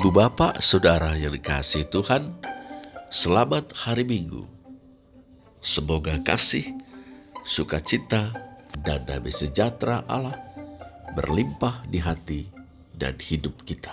Ibu 0.00 0.16
bapak 0.16 0.64
saudara 0.64 1.12
yang 1.12 1.36
dikasih 1.36 1.84
Tuhan, 1.92 2.32
selamat 3.12 3.76
hari 3.84 4.00
Minggu. 4.08 4.48
Semoga 5.60 6.16
kasih, 6.24 6.64
sukacita, 7.44 8.32
dan 8.80 9.04
damai 9.04 9.28
sejahtera 9.28 10.00
Allah 10.08 10.40
berlimpah 11.12 11.84
di 11.84 12.00
hati 12.00 12.48
dan 12.96 13.12
hidup 13.20 13.52
kita. 13.68 13.92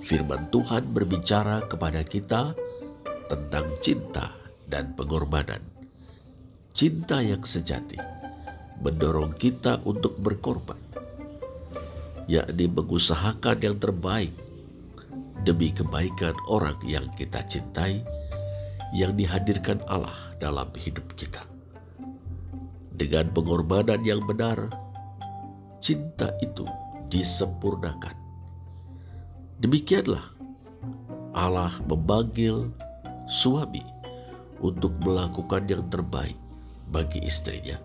Firman 0.00 0.48
Tuhan 0.48 0.88
berbicara 0.88 1.68
kepada 1.68 2.00
kita 2.00 2.56
tentang 3.28 3.68
cinta 3.84 4.32
dan 4.72 4.96
pengorbanan. 4.96 5.60
Cinta 6.72 7.20
yang 7.20 7.44
sejati 7.44 8.00
mendorong 8.80 9.36
kita 9.36 9.84
untuk 9.84 10.16
berkorban, 10.16 10.80
yakni 12.24 12.72
mengusahakan 12.72 13.60
yang 13.60 13.76
terbaik 13.76 14.47
demi 15.42 15.70
kebaikan 15.70 16.34
orang 16.50 16.78
yang 16.82 17.06
kita 17.14 17.42
cintai, 17.46 18.02
yang 18.94 19.14
dihadirkan 19.14 19.78
Allah 19.86 20.14
dalam 20.42 20.70
hidup 20.74 21.04
kita. 21.14 21.42
Dengan 22.98 23.30
pengorbanan 23.30 24.02
yang 24.02 24.24
benar, 24.26 24.58
cinta 25.78 26.34
itu 26.42 26.66
disempurnakan. 27.12 28.16
Demikianlah 29.62 30.22
Allah 31.34 31.70
memanggil 31.86 32.70
suami 33.30 33.82
untuk 34.58 34.90
melakukan 35.06 35.70
yang 35.70 35.86
terbaik 35.86 36.34
bagi 36.90 37.22
istrinya 37.22 37.78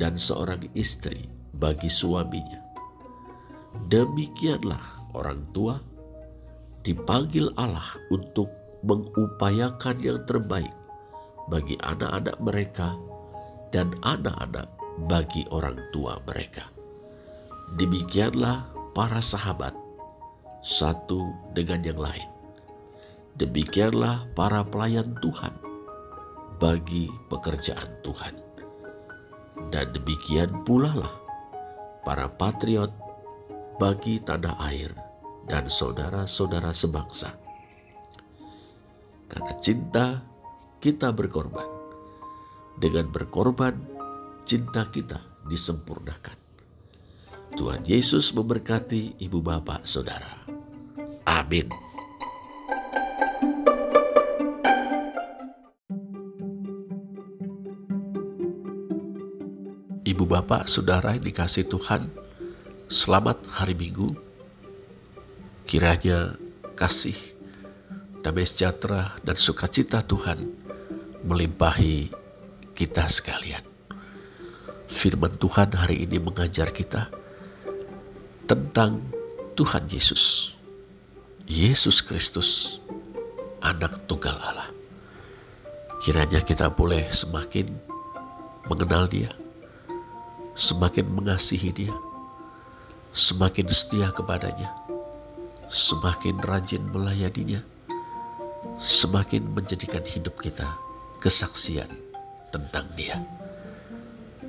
dan 0.00 0.16
seorang 0.16 0.62
istri 0.72 1.28
bagi 1.58 1.90
suaminya. 1.90 2.62
Demikianlah 3.92 5.12
orang 5.12 5.44
tua 5.52 5.76
dipanggil 6.88 7.52
Allah 7.60 7.84
untuk 8.08 8.48
mengupayakan 8.80 10.00
yang 10.00 10.24
terbaik 10.24 10.72
bagi 11.52 11.76
anak-anak 11.84 12.40
mereka 12.40 12.96
dan 13.68 13.92
anak-anak 14.00 14.64
bagi 15.04 15.44
orang 15.52 15.76
tua 15.92 16.16
mereka. 16.24 16.64
Demikianlah 17.76 18.64
para 18.96 19.20
sahabat 19.20 19.76
satu 20.64 21.28
dengan 21.52 21.84
yang 21.84 22.00
lain. 22.00 22.28
Demikianlah 23.36 24.24
para 24.32 24.64
pelayan 24.64 25.12
Tuhan 25.20 25.52
bagi 26.56 27.12
pekerjaan 27.28 28.00
Tuhan. 28.00 28.32
Dan 29.68 29.92
demikian 29.92 30.64
pula 30.64 30.96
lah 30.96 31.14
para 32.08 32.32
patriot 32.32 32.90
bagi 33.76 34.16
tanah 34.24 34.56
air 34.72 35.07
dan 35.48 35.64
saudara-saudara 35.64 36.76
sebangsa. 36.76 37.32
Karena 39.28 39.52
cinta, 39.58 40.06
kita 40.78 41.10
berkorban. 41.10 41.66
Dengan 42.78 43.10
berkorban, 43.10 43.74
cinta 44.44 44.86
kita 44.92 45.18
disempurnakan. 45.48 46.36
Tuhan 47.58 47.82
Yesus 47.82 48.30
memberkati 48.36 49.18
ibu 49.18 49.42
bapak 49.42 49.82
saudara. 49.88 50.46
Amin. 51.26 51.72
Ibu 60.08 60.24
bapak 60.24 60.70
saudara 60.70 61.12
yang 61.18 61.24
dikasih 61.24 61.68
Tuhan, 61.68 62.08
selamat 62.88 63.44
hari 63.52 63.76
Minggu 63.76 64.27
Kiranya 65.68 66.32
kasih, 66.80 67.12
damai 68.24 68.48
sejahtera, 68.48 69.20
dan 69.20 69.36
sukacita 69.36 70.00
Tuhan 70.00 70.48
melimpahi 71.28 72.08
kita 72.72 73.04
sekalian. 73.04 73.60
Firman 74.88 75.36
Tuhan 75.36 75.76
hari 75.76 76.08
ini 76.08 76.16
mengajar 76.16 76.72
kita 76.72 77.12
tentang 78.48 79.04
Tuhan 79.60 79.84
Yesus. 79.92 80.56
Yesus 81.44 82.00
Kristus, 82.00 82.80
anak 83.60 84.08
tunggal 84.08 84.40
Allah. 84.40 84.72
Kiranya 86.00 86.40
kita 86.48 86.72
boleh 86.72 87.12
semakin 87.12 87.68
mengenal 88.72 89.04
dia, 89.04 89.28
semakin 90.56 91.12
mengasihi 91.12 91.76
dia, 91.76 91.92
semakin 93.12 93.68
setia 93.68 94.08
kepadanya, 94.16 94.72
semakin 95.68 96.40
rajin 96.40 96.80
melayaninya, 96.88 97.60
semakin 98.80 99.44
menjadikan 99.52 100.00
hidup 100.00 100.40
kita 100.40 100.64
kesaksian 101.20 101.88
tentang 102.48 102.88
Dia. 102.96 103.20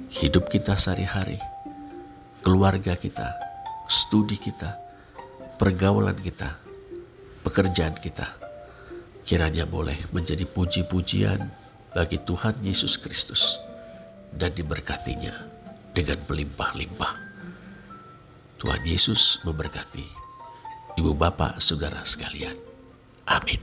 Hidup 0.09 0.50
kita 0.50 0.74
sehari-hari, 0.74 1.38
keluarga 2.41 2.97
kita, 2.97 3.30
studi 3.85 4.40
kita, 4.40 4.74
pergaulan 5.59 6.18
kita, 6.18 6.57
pekerjaan 7.46 7.94
kita, 8.00 8.25
kiranya 9.28 9.69
boleh 9.69 10.00
menjadi 10.09 10.47
puji-pujian 10.50 11.46
bagi 11.94 12.18
Tuhan 12.25 12.57
Yesus 12.66 12.97
Kristus 12.97 13.62
dan 14.34 14.56
diberkatinya 14.56 15.36
dengan 15.94 16.18
berlimpah-limpah. 16.25 17.13
Tuhan 18.59 18.81
Yesus 18.84 19.40
memberkati 19.47 20.19
ibu 20.97 21.11
bapak, 21.13 21.59
saudara 21.61 22.01
sekalian. 22.01 22.55
Amin. 23.29 23.59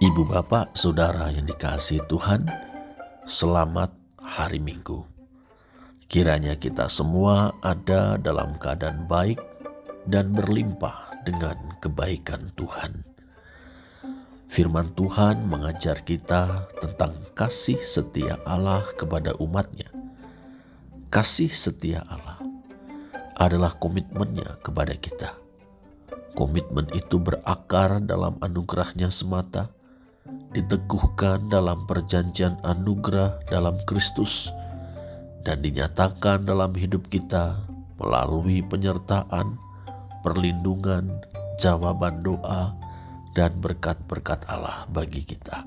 Ibu 0.00 0.22
bapak, 0.26 0.74
saudara 0.74 1.28
yang 1.30 1.44
dikasih 1.46 2.02
Tuhan, 2.08 2.48
selamat 3.28 3.92
hari 4.18 4.58
Minggu. 4.58 5.04
Kiranya 6.10 6.58
kita 6.58 6.90
semua 6.90 7.54
ada 7.62 8.18
dalam 8.18 8.58
keadaan 8.58 9.06
baik 9.06 9.38
dan 10.10 10.34
berlimpah 10.34 11.22
dengan 11.22 11.54
kebaikan 11.78 12.50
Tuhan. 12.58 13.09
Firman 14.50 14.90
Tuhan 14.98 15.46
mengajar 15.46 16.02
kita 16.02 16.66
tentang 16.82 17.14
kasih 17.38 17.78
setia 17.78 18.34
Allah 18.42 18.82
kepada 18.98 19.30
umatnya. 19.38 19.86
Kasih 21.06 21.46
setia 21.46 22.02
Allah 22.10 22.42
adalah 23.38 23.78
komitmennya 23.78 24.58
kepada 24.66 24.98
kita. 24.98 25.38
Komitmen 26.34 26.90
itu 26.98 27.22
berakar 27.22 28.02
dalam 28.02 28.42
anugerahnya 28.42 29.14
semata, 29.14 29.70
diteguhkan 30.50 31.46
dalam 31.46 31.86
perjanjian 31.86 32.58
anugerah 32.66 33.38
dalam 33.46 33.78
Kristus, 33.86 34.50
dan 35.46 35.62
dinyatakan 35.62 36.42
dalam 36.42 36.74
hidup 36.74 37.06
kita 37.06 37.54
melalui 38.02 38.66
penyertaan, 38.66 39.54
perlindungan, 40.26 41.22
jawaban 41.62 42.26
doa, 42.26 42.79
dan 43.34 43.54
berkat-berkat 43.58 44.42
Allah 44.50 44.86
bagi 44.90 45.22
kita. 45.22 45.66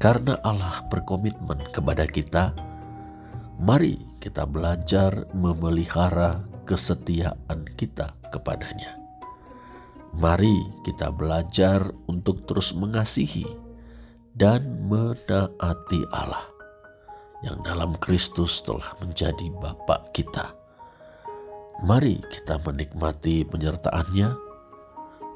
Karena 0.00 0.40
Allah 0.40 0.80
berkomitmen 0.88 1.60
kepada 1.76 2.08
kita, 2.08 2.56
mari 3.60 4.00
kita 4.18 4.48
belajar 4.48 5.28
memelihara 5.36 6.40
kesetiaan 6.64 7.68
kita 7.76 8.08
kepadanya. 8.32 8.96
Mari 10.16 10.56
kita 10.88 11.12
belajar 11.12 11.84
untuk 12.08 12.48
terus 12.48 12.74
mengasihi 12.74 13.46
dan 14.34 14.88
menaati 14.88 16.00
Allah 16.16 16.48
yang 17.44 17.60
dalam 17.62 17.92
Kristus 18.00 18.64
telah 18.64 18.96
menjadi 19.04 19.52
Bapa 19.60 20.08
kita. 20.16 20.50
Mari 21.84 22.20
kita 22.28 22.60
menikmati 22.60 23.44
penyertaannya 23.48 24.49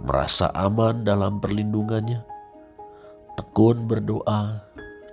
merasa 0.02 0.50
aman 0.56 1.06
dalam 1.06 1.38
perlindungannya, 1.38 2.24
tekun 3.38 3.86
berdoa, 3.86 4.64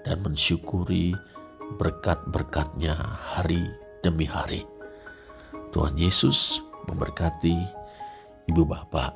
dan 0.01 0.17
mensyukuri 0.25 1.13
berkat-berkatnya 1.77 2.97
hari 3.37 3.61
demi 4.01 4.25
hari. 4.25 4.65
Tuhan 5.71 5.95
Yesus 5.95 6.59
memberkati 6.89 7.55
ibu 8.49 8.63
bapak, 8.65 9.13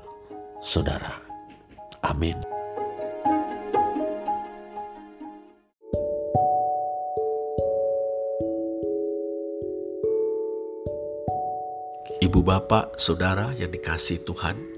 saudara. 0.61 1.19
Amin. 2.05 2.37
Ibu 12.25 12.41
bapak, 12.41 12.97
saudara 12.97 13.53
yang 13.57 13.69
dikasih 13.69 14.23
Tuhan, 14.23 14.74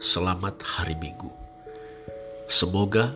selamat 0.00 0.64
hari 0.64 0.96
Minggu. 0.96 1.28
Semoga 2.48 3.12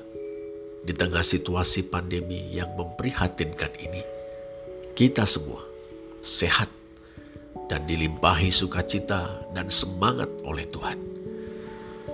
di 0.85 0.93
tengah 0.93 1.25
situasi 1.25 1.89
pandemi 1.89 2.53
yang 2.53 2.77
memprihatinkan 2.77 3.73
ini, 3.81 4.05
kita 4.93 5.25
semua 5.25 5.65
sehat 6.21 6.69
dan 7.73 7.89
dilimpahi 7.89 8.53
sukacita 8.53 9.49
dan 9.57 9.73
semangat 9.73 10.29
oleh 10.45 10.69
Tuhan. 10.69 11.01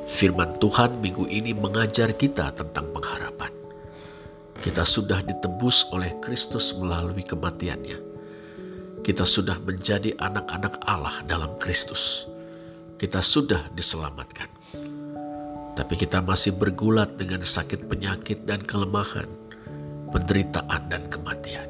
Firman 0.06 0.54
Tuhan 0.62 1.02
minggu 1.02 1.26
ini 1.26 1.50
mengajar 1.50 2.14
kita 2.14 2.54
tentang 2.54 2.94
pengharapan. 2.94 3.50
Kita 4.62 4.86
sudah 4.86 5.18
ditebus 5.26 5.90
oleh 5.90 6.14
Kristus 6.22 6.78
melalui 6.78 7.26
kematiannya. 7.26 7.98
Kita 9.02 9.26
sudah 9.26 9.58
menjadi 9.66 10.14
anak-anak 10.22 10.78
Allah 10.86 11.26
dalam 11.26 11.58
Kristus. 11.58 12.30
Kita 13.00 13.18
sudah 13.18 13.66
diselamatkan 13.74 14.59
tapi 15.80 15.96
kita 15.96 16.20
masih 16.20 16.60
bergulat 16.60 17.16
dengan 17.16 17.40
sakit 17.40 17.88
penyakit 17.88 18.44
dan 18.44 18.60
kelemahan, 18.60 19.24
penderitaan 20.12 20.92
dan 20.92 21.08
kematian. 21.08 21.64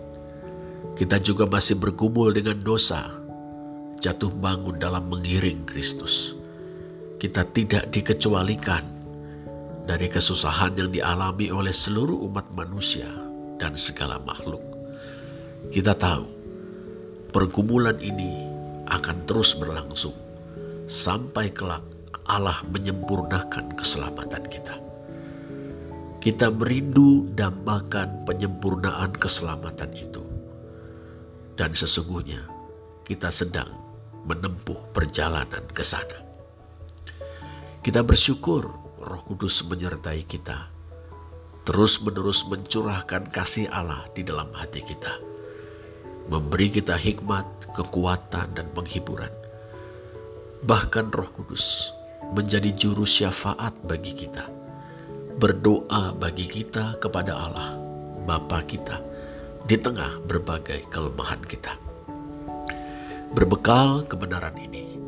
Kita 0.98 1.22
juga 1.22 1.46
masih 1.46 1.78
bergumul 1.78 2.34
dengan 2.34 2.58
dosa, 2.58 3.06
jatuh 4.02 4.34
bangun 4.34 4.82
dalam 4.82 5.06
mengiring 5.06 5.62
Kristus. 5.62 6.34
Kita 7.22 7.46
tidak 7.54 7.94
dikecualikan 7.94 8.82
dari 9.86 10.10
kesusahan 10.10 10.74
yang 10.74 10.90
dialami 10.90 11.54
oleh 11.54 11.70
seluruh 11.70 12.18
umat 12.26 12.50
manusia 12.50 13.06
dan 13.62 13.78
segala 13.78 14.18
makhluk. 14.26 14.60
Kita 15.70 15.94
tahu 15.94 16.26
pergumulan 17.30 18.02
ini 18.02 18.42
akan 18.90 19.22
terus 19.30 19.54
berlangsung 19.54 20.18
sampai 20.90 21.54
kelak 21.54 21.86
Allah 22.30 22.62
menyempurnakan 22.70 23.74
keselamatan 23.74 24.46
kita. 24.46 24.78
Kita 26.22 26.52
merindu 26.54 27.26
dambakan 27.34 28.22
penyempurnaan 28.22 29.10
keselamatan 29.18 29.90
itu. 29.98 30.22
Dan 31.58 31.74
sesungguhnya 31.74 32.46
kita 33.02 33.34
sedang 33.34 33.66
menempuh 34.30 34.94
perjalanan 34.94 35.64
ke 35.74 35.82
sana. 35.82 36.22
Kita 37.82 38.04
bersyukur 38.06 38.68
Roh 39.00 39.22
Kudus 39.24 39.64
menyertai 39.66 40.28
kita, 40.28 40.68
terus-menerus 41.64 42.44
mencurahkan 42.46 43.26
kasih 43.32 43.66
Allah 43.72 44.04
di 44.12 44.20
dalam 44.20 44.52
hati 44.52 44.84
kita, 44.84 45.18
memberi 46.28 46.68
kita 46.68 46.94
hikmat, 47.00 47.72
kekuatan, 47.72 48.52
dan 48.52 48.68
penghiburan. 48.76 49.32
Bahkan 50.68 51.08
Roh 51.16 51.32
Kudus 51.32 51.96
menjadi 52.34 52.70
juru 52.74 53.02
syafaat 53.02 53.74
bagi 53.86 54.14
kita. 54.14 54.46
Berdoa 55.40 56.12
bagi 56.14 56.46
kita 56.46 57.00
kepada 57.00 57.32
Allah, 57.32 57.74
Bapa 58.28 58.60
kita, 58.62 59.00
di 59.64 59.80
tengah 59.80 60.20
berbagai 60.28 60.84
kelemahan 60.92 61.40
kita. 61.42 61.74
Berbekal 63.30 64.04
kebenaran 64.10 64.58
ini, 64.58 64.98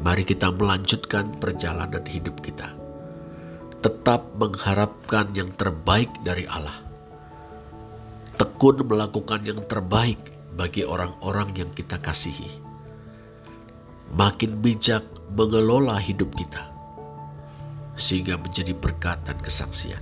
mari 0.00 0.24
kita 0.24 0.50
melanjutkan 0.50 1.28
perjalanan 1.38 2.02
hidup 2.08 2.40
kita. 2.40 2.72
Tetap 3.84 4.32
mengharapkan 4.40 5.28
yang 5.36 5.52
terbaik 5.52 6.08
dari 6.24 6.48
Allah. 6.48 6.80
Tekun 8.34 8.80
melakukan 8.88 9.44
yang 9.44 9.60
terbaik 9.60 10.18
bagi 10.56 10.82
orang-orang 10.82 11.52
yang 11.54 11.70
kita 11.70 12.00
kasihi. 12.00 12.63
Makin 14.14 14.62
bijak 14.62 15.02
mengelola 15.34 15.98
hidup 15.98 16.30
kita 16.38 16.70
sehingga 17.98 18.38
menjadi 18.38 18.70
berkat 18.70 19.18
dan 19.26 19.34
kesaksian. 19.42 19.98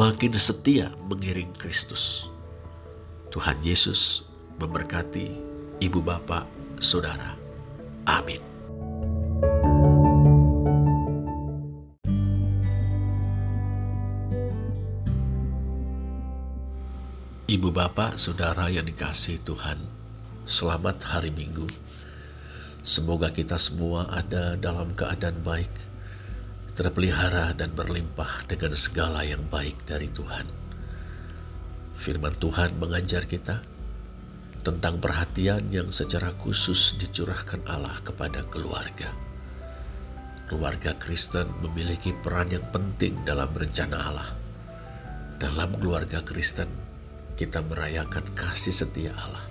Makin 0.00 0.32
setia 0.40 0.88
mengiring 1.04 1.52
Kristus. 1.52 2.32
Tuhan 3.28 3.60
Yesus 3.60 4.32
memberkati 4.56 5.36
ibu 5.84 6.00
bapak, 6.00 6.48
saudara. 6.80 7.36
Amin. 8.08 8.40
Ibu 17.44 17.68
bapak, 17.68 18.16
saudara 18.16 18.72
yang 18.72 18.88
dikasih 18.88 19.44
Tuhan, 19.44 19.76
selamat 20.48 21.04
hari 21.04 21.28
Minggu. 21.28 21.68
Semoga 22.84 23.32
kita 23.32 23.56
semua 23.56 24.12
ada 24.12 24.60
dalam 24.60 24.92
keadaan 24.92 25.40
baik, 25.40 25.72
terpelihara 26.76 27.56
dan 27.56 27.72
berlimpah 27.72 28.44
dengan 28.44 28.76
segala 28.76 29.24
yang 29.24 29.40
baik 29.48 29.88
dari 29.88 30.12
Tuhan. 30.12 30.44
Firman 31.96 32.36
Tuhan 32.36 32.76
mengajar 32.76 33.24
kita 33.24 33.64
tentang 34.60 35.00
perhatian 35.00 35.72
yang 35.72 35.88
secara 35.88 36.36
khusus 36.36 36.92
dicurahkan 37.00 37.64
Allah 37.64 37.96
kepada 38.04 38.44
keluarga. 38.52 39.08
Keluarga 40.44 40.92
Kristen 41.00 41.48
memiliki 41.64 42.12
peran 42.20 42.52
yang 42.52 42.68
penting 42.68 43.16
dalam 43.24 43.48
rencana 43.48 43.96
Allah. 43.96 44.30
Dalam 45.40 45.72
keluarga 45.80 46.20
Kristen, 46.20 46.68
kita 47.40 47.64
merayakan 47.64 48.28
kasih 48.36 48.76
setia 48.76 49.16
Allah 49.16 49.48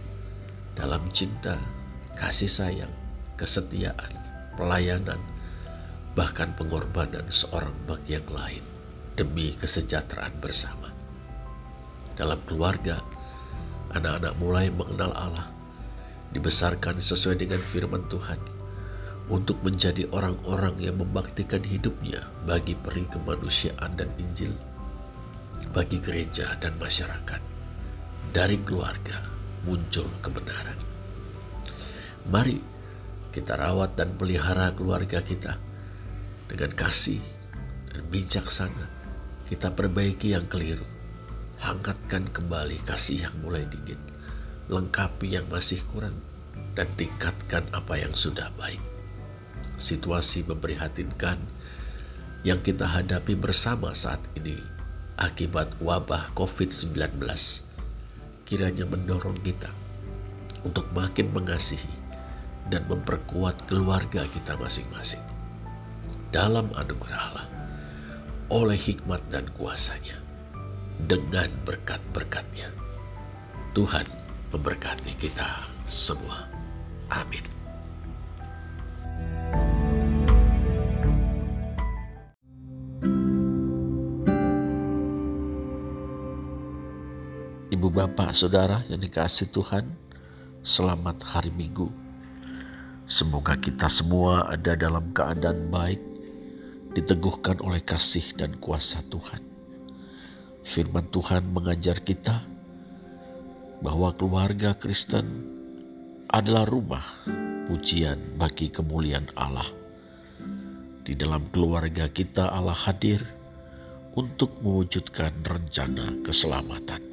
dalam 0.77 1.01
cinta, 1.09 1.57
kasih 2.13 2.50
sayang, 2.50 2.94
kesetiaan, 3.44 4.16
pelayanan, 4.56 5.19
bahkan 6.16 6.56
pengorbanan 6.56 7.28
seorang 7.28 7.75
bagi 7.84 8.16
yang 8.16 8.30
lain 8.31 8.63
demi 9.19 9.51
kesejahteraan 9.60 10.40
bersama. 10.40 10.88
Dalam 12.16 12.40
keluarga, 12.48 13.04
anak-anak 13.92 14.34
mulai 14.40 14.72
mengenal 14.72 15.12
Allah, 15.12 15.48
dibesarkan 16.31 17.04
sesuai 17.04 17.44
dengan 17.44 17.60
firman 17.60 18.07
Tuhan, 18.07 18.40
untuk 19.28 19.60
menjadi 19.60 20.07
orang-orang 20.16 20.75
yang 20.80 20.95
membaktikan 21.00 21.63
hidupnya 21.63 22.24
bagi 22.48 22.80
peri 22.80 23.04
kemanusiaan 23.12 24.00
dan 24.00 24.07
Injil, 24.19 24.56
bagi 25.75 26.00
gereja 26.00 26.56
dan 26.63 26.75
masyarakat. 26.80 27.42
Dari 28.34 28.57
keluarga 28.66 29.19
muncul 29.63 30.10
kebenaran. 30.25 30.75
Mari 32.34 32.73
kita 33.33 33.57
rawat 33.57 33.97
dan 33.97 34.13
pelihara 34.13 34.69
keluarga 34.77 35.18
kita 35.25 35.57
dengan 36.45 36.69
kasih 36.77 37.18
dan 37.89 38.06
bijaksana. 38.13 38.85
Kita 39.50 39.74
perbaiki 39.74 40.37
yang 40.37 40.45
keliru. 40.45 40.85
Hangatkan 41.57 42.30
kembali 42.30 42.78
kasih 42.85 43.25
yang 43.25 43.35
mulai 43.42 43.66
dingin. 43.66 43.97
Lengkapi 44.69 45.33
yang 45.33 45.49
masih 45.49 45.81
kurang 45.90 46.13
dan 46.78 46.85
tingkatkan 46.94 47.66
apa 47.73 47.97
yang 47.97 48.13
sudah 48.13 48.54
baik. 48.54 48.80
Situasi 49.81 50.45
memprihatinkan 50.45 51.42
yang 52.45 52.61
kita 52.61 52.85
hadapi 52.85 53.33
bersama 53.33 53.97
saat 53.97 54.21
ini 54.37 54.61
akibat 55.18 55.73
wabah 55.81 56.30
COVID-19 56.37 57.18
kiranya 58.44 58.85
mendorong 58.85 59.40
kita 59.42 59.71
untuk 60.68 60.83
makin 60.92 61.31
mengasihi 61.31 62.03
dan 62.72 62.86
memperkuat 62.88 63.68
keluarga 63.68 64.24
kita 64.32 64.56
masing-masing. 64.60 65.24
Dalam 66.32 66.72
anugerah 66.74 67.22
Allah, 67.34 67.48
oleh 68.54 68.78
hikmat 68.78 69.22
dan 69.34 69.50
kuasanya, 69.58 70.18
dengan 71.10 71.50
berkat-berkatnya. 71.66 72.70
Tuhan 73.74 74.06
memberkati 74.54 75.18
kita 75.18 75.66
semua. 75.84 76.46
Amin. 77.10 77.42
Ibu 87.74 87.90
bapak 87.90 88.38
saudara 88.38 88.86
yang 88.86 89.02
dikasih 89.02 89.50
Tuhan, 89.50 89.90
selamat 90.62 91.26
hari 91.26 91.50
Minggu. 91.50 91.90
Semoga 93.14 93.54
kita 93.54 93.94
semua 93.94 94.50
ada 94.50 94.74
dalam 94.74 95.14
keadaan 95.14 95.70
baik, 95.70 96.02
diteguhkan 96.98 97.62
oleh 97.62 97.78
kasih 97.86 98.26
dan 98.34 98.58
kuasa 98.58 99.06
Tuhan. 99.06 99.38
Firman 100.66 101.06
Tuhan 101.14 101.46
mengajar 101.54 102.02
kita 102.02 102.42
bahwa 103.86 104.18
keluarga 104.18 104.74
Kristen 104.74 105.30
adalah 106.26 106.66
rumah 106.66 107.06
pujian 107.70 108.18
bagi 108.34 108.74
kemuliaan 108.74 109.30
Allah. 109.38 109.70
Di 111.06 111.14
dalam 111.14 111.46
keluarga 111.54 112.10
kita 112.10 112.50
Allah 112.50 112.74
hadir 112.74 113.22
untuk 114.18 114.58
mewujudkan 114.66 115.38
rencana 115.46 116.18
keselamatan. 116.26 117.06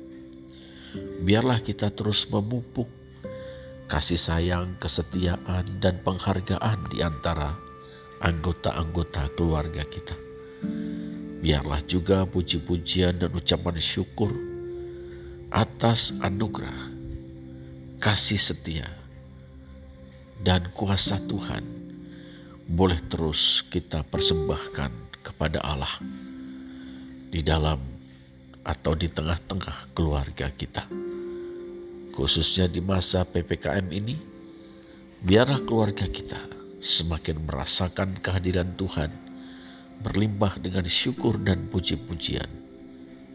Biarlah 1.29 1.61
kita 1.61 1.93
terus 1.93 2.25
memupuk 2.33 2.89
kasih 3.91 4.23
sayang, 4.23 4.79
kesetiaan, 4.79 5.67
dan 5.83 5.99
penghargaan 6.07 6.79
di 6.95 7.03
antara 7.03 7.59
anggota-anggota 8.23 9.35
keluarga 9.35 9.83
kita. 9.83 10.15
biarlah 11.41 11.81
juga 11.89 12.29
puji-pujian 12.29 13.17
dan 13.17 13.33
ucapan 13.33 13.81
syukur 13.81 14.29
atas 15.49 16.13
anugerah, 16.21 16.93
kasih 17.97 18.37
setia, 18.37 18.87
dan 20.39 20.69
kuasa 20.77 21.17
Tuhan 21.27 21.65
boleh 22.69 23.01
terus 23.09 23.67
kita 23.73 24.05
persembahkan 24.05 24.93
kepada 25.25 25.65
Allah 25.65 25.97
di 27.33 27.41
dalam 27.41 27.81
atau 28.63 28.93
di 28.95 29.09
tengah-tengah 29.09 29.97
keluarga 29.97 30.53
kita. 30.55 31.10
Khususnya 32.11 32.67
di 32.67 32.83
masa 32.83 33.23
PPKM 33.27 33.87
ini, 33.91 34.19
biarlah 35.23 35.63
keluarga 35.63 36.07
kita 36.07 36.39
semakin 36.81 37.45
merasakan 37.45 38.19
kehadiran 38.19 38.73
Tuhan 38.75 39.13
berlimpah 40.01 40.57
dengan 40.59 40.89
syukur 40.89 41.37
dan 41.41 41.69
puji-pujian 41.69 42.49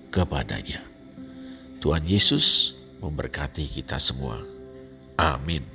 kepadanya. 0.10 0.82
Tuhan 1.80 2.04
Yesus 2.08 2.74
memberkati 3.04 3.70
kita 3.70 4.02
semua. 4.02 4.42
Amin. 5.16 5.75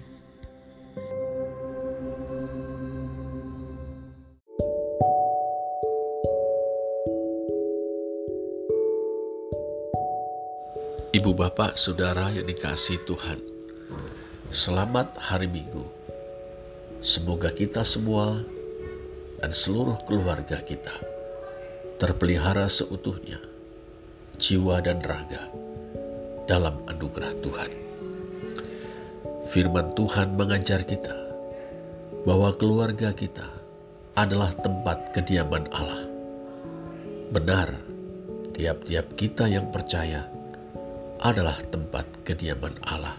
Bapak 11.50 11.75
saudara 11.75 12.30
yang 12.30 12.47
dikasih 12.47 13.02
Tuhan, 13.11 13.42
selamat 14.54 15.19
hari 15.19 15.50
Minggu. 15.50 15.83
Semoga 17.02 17.50
kita 17.50 17.83
semua 17.83 18.47
dan 19.42 19.50
seluruh 19.50 19.99
keluarga 20.07 20.62
kita 20.62 20.95
terpelihara 21.99 22.71
seutuhnya, 22.71 23.42
jiwa 24.38 24.78
dan 24.78 25.02
raga, 25.02 25.50
dalam 26.47 26.87
anugerah 26.87 27.35
Tuhan. 27.42 27.71
Firman 29.42 29.90
Tuhan 29.99 30.38
mengajar 30.38 30.87
kita 30.87 31.19
bahwa 32.30 32.54
keluarga 32.54 33.11
kita 33.11 33.50
adalah 34.14 34.54
tempat 34.54 35.19
kediaman 35.19 35.66
Allah. 35.75 36.07
Benar, 37.35 37.75
tiap-tiap 38.54 39.19
kita 39.19 39.50
yang 39.50 39.66
percaya 39.75 40.30
adalah 41.21 41.57
tempat 41.69 42.25
kediaman 42.25 42.75
Allah. 42.85 43.17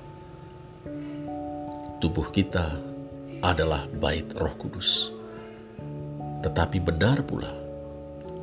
Tubuh 2.01 2.34
kita 2.34 2.74
adalah 3.46 3.86
bait 4.01 4.34
Roh 4.38 4.53
Kudus 4.58 5.22
tetapi 6.41 6.81
benar 6.81 7.22
pula 7.22 7.53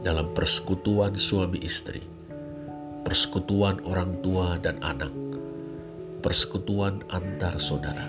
dalam 0.06 0.30
persekutuan 0.30 1.18
suami 1.18 1.58
istri, 1.66 1.98
persekutuan 3.02 3.82
orang 3.90 4.22
tua 4.22 4.54
dan 4.62 4.78
anak, 4.86 5.10
persekutuan 6.22 7.02
antar 7.10 7.58
saudara, 7.58 8.06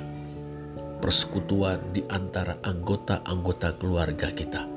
persekutuan 1.02 1.82
di 1.90 2.06
antara 2.14 2.62
anggota-anggota 2.62 3.82
keluarga 3.82 4.30
kita. 4.30 4.70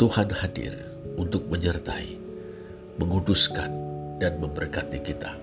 Tuhan 0.00 0.32
hadir 0.32 0.72
untuk 1.20 1.44
menyertai, 1.52 2.16
menguduskan, 2.96 3.68
dan 4.16 4.40
memberkati 4.40 5.00
kita. 5.04 5.39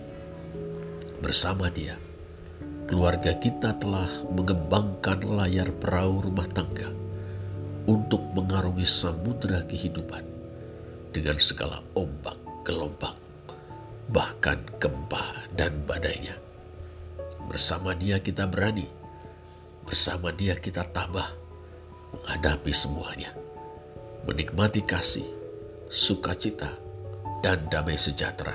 Bersama 1.17 1.65
Dia, 1.73 1.97
keluarga 2.85 3.33
kita 3.33 3.73
telah 3.81 4.05
mengembangkan 4.29 5.25
layar 5.25 5.65
perahu 5.81 6.29
rumah 6.29 6.45
tangga 6.53 6.93
untuk 7.89 8.21
mengarungi 8.37 8.85
samudera 8.85 9.65
kehidupan 9.65 10.21
dengan 11.09 11.41
segala 11.41 11.81
ombak, 11.97 12.37
gelombang, 12.61 13.17
bahkan 14.13 14.61
gempa 14.77 15.49
dan 15.57 15.73
badainya. 15.89 16.37
Bersama 17.49 17.97
dia 17.97 18.21
kita 18.21 18.45
berani, 18.45 18.85
bersama 19.89 20.29
dia 20.29 20.53
kita 20.53 20.85
tabah 20.93 21.33
menghadapi 22.13 22.69
semuanya, 22.69 23.33
menikmati 24.29 24.85
kasih, 24.85 25.25
sukacita, 25.89 26.77
dan 27.41 27.65
damai 27.73 27.97
sejahtera, 27.97 28.53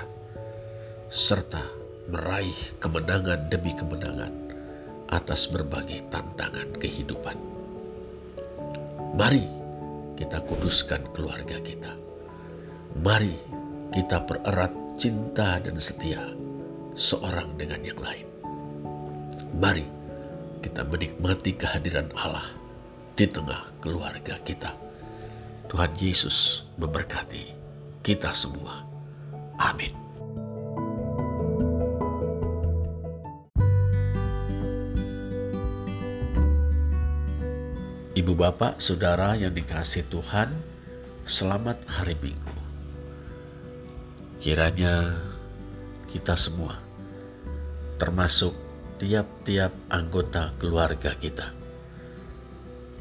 serta 1.11 1.82
meraih 2.11 2.57
kemenangan 2.83 3.47
demi 3.47 3.71
kemenangan 3.75 4.33
atas 5.13 5.47
berbagai 5.47 6.03
tantangan 6.09 6.73
kehidupan. 6.81 7.37
Mari 9.13 9.45
kita 10.17 10.41
kuduskan 10.43 11.05
keluarga 11.13 11.61
kita. 11.61 11.93
Mari 13.05 13.33
kita 13.93 14.25
pererat 14.25 14.73
cinta 14.97 15.61
dan 15.61 15.77
setia 15.77 16.33
seorang 16.97 17.53
dengan 17.57 17.81
yang 17.85 17.99
lain. 18.01 18.27
Mari 19.57 19.85
kita 20.65 20.81
menikmati 20.89 21.53
kehadiran 21.53 22.09
Allah 22.17 22.45
di 23.13 23.29
tengah 23.29 23.61
keluarga 23.81 24.41
kita. 24.41 24.73
Tuhan 25.69 25.93
Yesus 25.97 26.69
memberkati 26.77 27.53
kita 28.05 28.33
semua. 28.33 28.85
Amin. 29.61 30.02
Ibu 38.23 38.39
bapak, 38.39 38.79
saudara 38.79 39.35
yang 39.35 39.51
dikasih 39.51 40.07
Tuhan, 40.07 40.47
selamat 41.27 41.75
hari 41.91 42.15
Minggu. 42.23 42.55
Kiranya 44.39 45.19
kita 46.07 46.31
semua, 46.31 46.79
termasuk 47.99 48.55
tiap-tiap 48.95 49.75
anggota 49.91 50.55
keluarga 50.55 51.11
kita, 51.19 51.51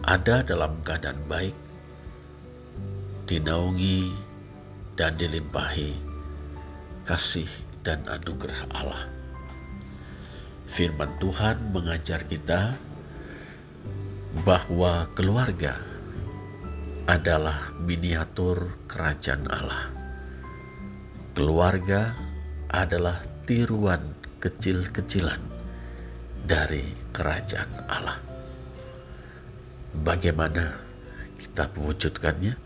ada 0.02 0.42
dalam 0.42 0.82
keadaan 0.82 1.22
baik, 1.30 1.54
dinaungi 3.30 4.10
dan 4.98 5.14
dilimpahi 5.14 5.94
kasih 7.06 7.46
dan 7.86 8.02
anugerah 8.10 8.58
Allah. 8.74 9.06
Firman 10.66 11.14
Tuhan 11.22 11.70
mengajar 11.70 12.26
kita 12.26 12.74
bahwa 14.40 15.12
keluarga 15.12 15.76
adalah 17.04 17.76
miniatur 17.84 18.80
kerajaan 18.88 19.44
Allah. 19.52 19.92
Keluarga 21.36 22.16
adalah 22.72 23.20
tiruan 23.44 24.16
kecil-kecilan 24.40 25.36
dari 26.48 26.80
kerajaan 27.12 27.68
Allah. 27.92 28.16
Bagaimana 30.00 30.80
kita 31.36 31.68
mewujudkannya? 31.76 32.56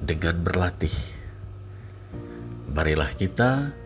Dengan 0.00 0.40
berlatih. 0.40 0.96
Marilah 2.72 3.12
kita 3.12 3.76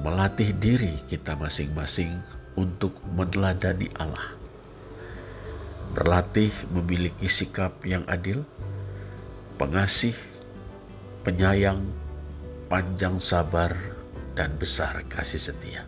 melatih 0.00 0.56
diri 0.56 0.96
kita 1.04 1.36
masing-masing 1.36 2.16
untuk 2.56 2.96
meneladani 3.12 3.92
Allah 4.00 4.45
berlatih 5.92 6.50
memiliki 6.72 7.28
sikap 7.30 7.82
yang 7.86 8.02
adil, 8.08 8.42
pengasih, 9.60 10.14
penyayang, 11.22 11.84
panjang 12.66 13.20
sabar, 13.22 13.74
dan 14.36 14.52
besar 14.60 15.00
kasih 15.08 15.40
setia. 15.40 15.82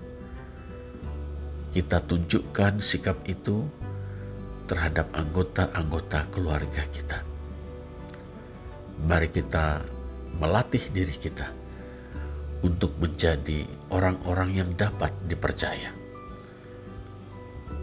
Kita 1.69 2.01
tunjukkan 2.01 2.81
sikap 2.81 3.21
itu 3.29 3.69
terhadap 4.65 5.13
anggota-anggota 5.13 6.29
keluarga 6.33 6.83
kita. 6.89 7.21
Mari 9.05 9.29
kita 9.31 9.85
melatih 10.41 10.83
diri 10.91 11.13
kita 11.13 11.47
untuk 12.65 12.97
menjadi 12.99 13.69
orang-orang 13.93 14.65
yang 14.65 14.71
dapat 14.75 15.13
dipercaya. 15.29 15.95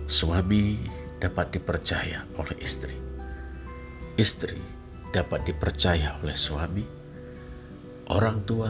Suami 0.06 0.82
dapat 1.26 1.58
dipercaya 1.58 2.22
oleh 2.38 2.54
istri. 2.62 2.94
Istri 4.14 4.62
dapat 5.10 5.50
dipercaya 5.50 6.22
oleh 6.22 6.38
suami. 6.38 6.86
Orang 8.14 8.46
tua 8.46 8.70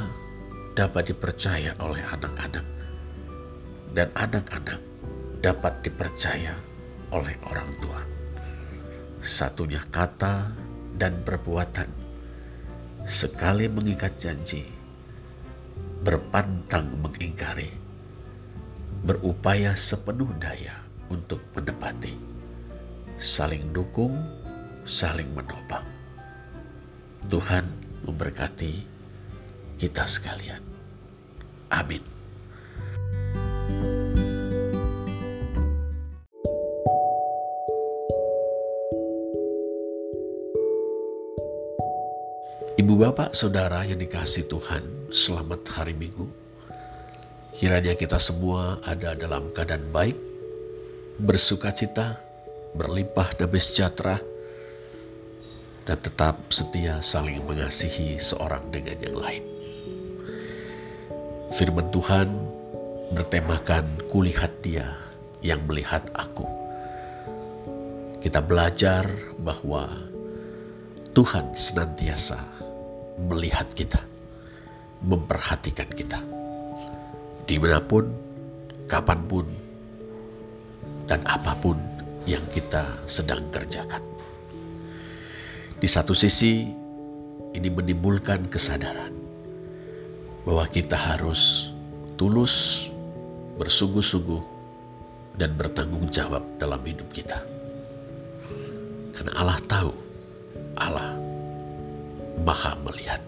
dapat 0.71 1.12
dipercaya 1.12 1.75
oleh 1.83 2.00
anak-anak. 2.00 2.63
Dan 3.91 4.07
anak-anak 4.15 4.79
dapat 5.43 5.83
dipercaya 5.83 6.55
oleh 7.12 7.35
orang 7.51 7.67
tua. 7.83 8.00
Satunya 9.19 9.83
kata 9.91 10.55
dan 10.95 11.19
perbuatan. 11.27 11.91
Sekali 13.03 13.67
mengikat 13.67 14.15
janji, 14.15 14.63
berpantang 16.07 16.88
mengingkari, 17.03 17.69
berupaya 19.03 19.75
sepenuh 19.75 20.31
daya 20.41 20.81
untuk 21.12 21.43
menepati 21.53 22.25
saling 23.15 23.72
dukung, 23.72 24.12
saling 24.84 25.31
menopang. 25.31 25.88
Tuhan 27.31 27.63
memberkati 28.03 28.84
kita 29.79 30.03
sekalian. 30.03 30.62
Amin. 31.72 32.03
Ibu 42.75 42.93
bapak 43.00 43.31
saudara 43.31 43.88
yang 43.88 43.98
dikasih 43.98 44.51
Tuhan, 44.51 44.84
selamat 45.07 45.63
hari 45.74 45.95
Minggu. 45.95 46.27
Kiranya 47.55 47.95
kita 47.95 48.19
semua 48.19 48.84
ada 48.84 49.15
dalam 49.15 49.48
keadaan 49.55 49.88
baik, 49.95 50.19
bersuka 51.24 51.72
cita, 51.72 52.25
berlimpah 52.75 53.39
damai 53.39 53.63
sejahtera, 53.63 54.20
dan 55.88 55.98
tetap 56.01 56.36
setia 56.51 57.00
saling 57.00 57.39
mengasihi 57.48 58.20
seorang 58.20 58.67
dengan 58.74 58.98
yang 59.00 59.17
lain. 59.17 59.44
Firman 61.55 61.88
Tuhan 61.94 62.27
bertemakan 63.15 63.86
kulihat 64.12 64.51
dia 64.60 64.91
yang 65.39 65.62
melihat 65.70 66.03
aku. 66.17 66.44
Kita 68.20 68.41
belajar 68.41 69.05
bahwa 69.39 69.86
Tuhan 71.13 71.53
senantiasa 71.53 72.41
melihat 73.29 73.70
kita, 73.77 74.01
memperhatikan 75.05 75.88
kita. 75.94 76.20
Di 77.46 77.62
mana 77.62 77.77
pun, 77.77 78.10
kapan 78.89 79.22
pun, 79.29 79.46
dan 81.05 81.22
apa 81.29 81.53
pun 81.62 81.94
yang 82.25 82.44
kita 82.50 83.05
sedang 83.05 83.46
kerjakan. 83.53 84.01
Di 85.77 85.88
satu 85.89 86.17
sisi, 86.17 86.65
ini 87.53 87.70
menimbulkan 87.70 88.50
kesadaran 88.50 89.13
bahwa 90.46 90.65
kita 90.70 90.98
harus 90.98 91.74
tulus, 92.17 92.88
bersungguh-sungguh, 93.62 94.44
dan 95.38 95.53
bertanggung 95.55 96.10
jawab 96.10 96.41
dalam 96.58 96.82
hidup 96.84 97.08
kita. 97.12 97.39
Karena 99.15 99.32
Allah 99.39 99.60
tahu, 99.67 99.91
Allah 100.75 101.15
maha 102.44 102.75
melihat. 102.84 103.22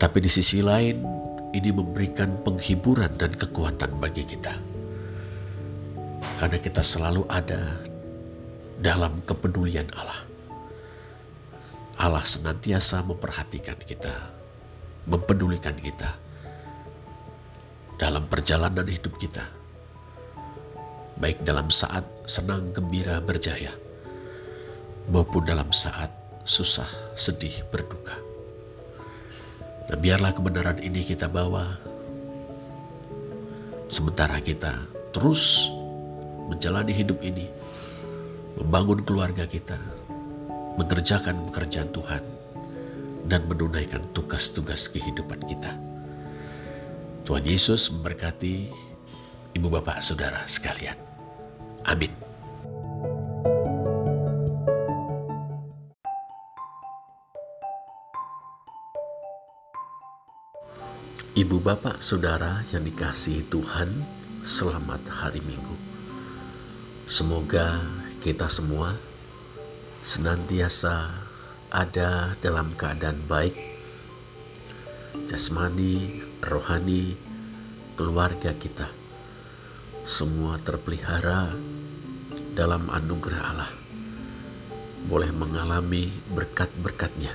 Tapi 0.00 0.18
di 0.22 0.30
sisi 0.30 0.62
lain, 0.62 1.02
ini 1.50 1.70
memberikan 1.74 2.40
penghiburan 2.46 3.10
dan 3.18 3.34
kekuatan 3.34 3.98
bagi 3.98 4.22
kita. 4.22 4.69
Karena 6.40 6.56
kita 6.56 6.80
selalu 6.80 7.28
ada 7.28 7.76
dalam 8.80 9.20
kepedulian 9.28 9.84
Allah. 9.92 10.24
Allah 12.00 12.24
senantiasa 12.24 13.04
memperhatikan 13.04 13.76
kita, 13.76 14.32
mempedulikan 15.04 15.76
kita 15.76 16.16
dalam 18.00 18.24
perjalanan 18.24 18.88
hidup 18.88 19.20
kita. 19.20 19.44
Baik 21.20 21.44
dalam 21.44 21.68
saat 21.68 22.08
senang, 22.24 22.72
gembira, 22.72 23.20
berjaya, 23.20 23.76
maupun 25.12 25.44
dalam 25.44 25.68
saat 25.68 26.08
susah, 26.48 26.88
sedih, 27.20 27.52
berduka. 27.68 28.16
Nah, 29.92 29.96
biarlah 30.00 30.32
kebenaran 30.32 30.80
ini 30.80 31.04
kita 31.04 31.28
bawa 31.28 31.76
sementara 33.92 34.40
kita 34.40 34.72
terus 35.12 35.68
menjalani 36.50 36.90
hidup 36.90 37.22
ini, 37.22 37.46
membangun 38.58 39.06
keluarga 39.06 39.46
kita, 39.46 39.78
mengerjakan 40.74 41.46
pekerjaan 41.48 41.94
Tuhan, 41.94 42.22
dan 43.30 43.46
menunaikan 43.46 44.02
tugas-tugas 44.10 44.90
kehidupan 44.90 45.38
kita. 45.46 45.70
Tuhan 47.22 47.46
Yesus 47.46 47.94
memberkati 47.94 48.66
ibu 49.54 49.68
bapak 49.70 50.02
saudara 50.02 50.42
sekalian. 50.50 50.98
Amin. 51.86 52.10
Ibu 61.30 61.56
bapak 61.62 62.02
saudara 62.04 62.60
yang 62.74 62.84
dikasihi 62.84 63.48
Tuhan, 63.48 63.88
selamat 64.42 65.08
hari 65.08 65.40
Minggu. 65.40 65.89
Semoga 67.10 67.82
kita 68.22 68.46
semua 68.46 68.94
senantiasa 69.98 71.10
ada 71.66 72.38
dalam 72.38 72.70
keadaan 72.78 73.18
baik, 73.26 73.58
jasmani, 75.26 76.22
rohani, 76.38 77.18
keluarga 77.98 78.54
kita. 78.54 78.86
Semua 80.06 80.62
terpelihara 80.62 81.50
dalam 82.54 82.86
anugerah 82.86 83.42
Allah. 83.42 83.72
Boleh 85.10 85.34
mengalami 85.34 86.14
berkat-berkatnya, 86.30 87.34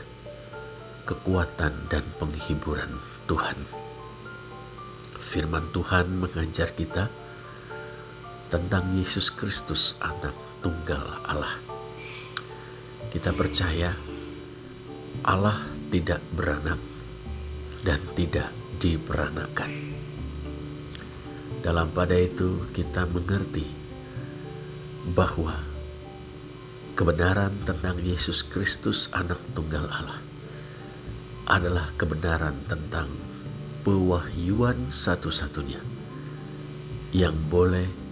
kekuatan 1.04 1.92
dan 1.92 2.08
penghiburan 2.16 2.96
Tuhan. 3.28 3.60
Firman 5.20 5.68
Tuhan 5.76 6.16
mengajar 6.24 6.72
kita 6.72 7.12
tentang 8.50 8.94
Yesus 8.94 9.34
Kristus, 9.34 9.98
Anak 10.02 10.36
Tunggal 10.62 11.02
Allah. 11.26 11.56
Kita 13.10 13.34
percaya 13.34 13.96
Allah 15.26 15.58
tidak 15.90 16.22
beranak 16.36 16.78
dan 17.82 18.02
tidak 18.14 18.50
diperanakan. 18.78 19.72
Dalam 21.66 21.90
pada 21.90 22.14
itu, 22.14 22.62
kita 22.78 23.10
mengerti 23.10 23.66
bahwa 25.18 25.58
kebenaran 26.94 27.54
tentang 27.66 27.98
Yesus 28.02 28.46
Kristus, 28.46 29.10
Anak 29.18 29.42
Tunggal 29.58 29.90
Allah, 29.90 30.22
adalah 31.50 31.90
kebenaran 31.98 32.58
tentang 32.70 33.10
pewahyuan 33.86 34.90
satu-satunya 34.90 35.82
yang 37.14 37.38
boleh 37.50 38.05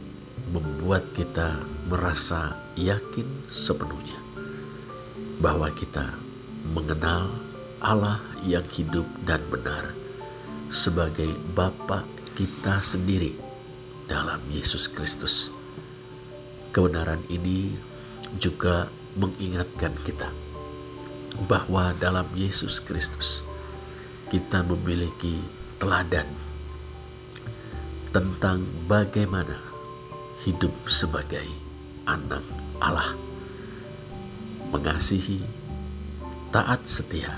membuat 0.53 1.09
kita 1.17 1.57
merasa 1.89 2.53
yakin 2.77 3.25
sepenuhnya 3.49 4.15
bahwa 5.41 5.73
kita 5.73 6.13
mengenal 6.77 7.33
Allah 7.81 8.21
yang 8.45 8.63
hidup 8.69 9.03
dan 9.25 9.41
benar 9.49 9.97
sebagai 10.69 11.33
Bapa 11.57 12.05
kita 12.37 12.79
sendiri 12.79 13.33
dalam 14.05 14.39
Yesus 14.53 14.85
Kristus. 14.85 15.49
Kebenaran 16.69 17.21
ini 17.33 17.73
juga 18.37 18.89
mengingatkan 19.17 19.93
kita 20.05 20.29
bahwa 21.49 21.97
dalam 21.97 22.29
Yesus 22.37 22.77
Kristus 22.77 23.41
kita 24.29 24.61
memiliki 24.65 25.41
teladan 25.81 26.29
tentang 28.13 28.61
bagaimana 28.85 29.72
hidup 30.41 30.73
sebagai 30.89 31.45
anak 32.09 32.41
Allah. 32.81 33.13
Mengasihi, 34.73 35.37
taat 36.49 36.81
setia 36.89 37.29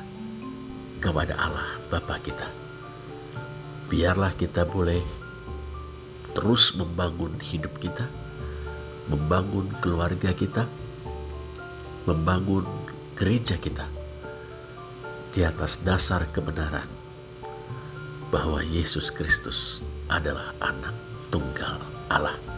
kepada 1.03 1.35
Allah 1.35 1.67
Bapa 1.91 2.15
kita. 2.23 2.47
Biarlah 3.91 4.31
kita 4.39 4.63
boleh 4.63 5.03
terus 6.31 6.73
membangun 6.79 7.35
hidup 7.43 7.75
kita, 7.83 8.07
membangun 9.11 9.67
keluarga 9.83 10.31
kita, 10.31 10.63
membangun 12.07 12.63
gereja 13.15 13.59
kita 13.59 13.87
di 15.35 15.43
atas 15.43 15.83
dasar 15.83 16.23
kebenaran 16.31 16.87
bahwa 18.31 18.59
Yesus 18.63 19.11
Kristus 19.11 19.83
adalah 20.11 20.51
anak 20.59 20.95
tunggal 21.31 21.79
Allah. 22.11 22.54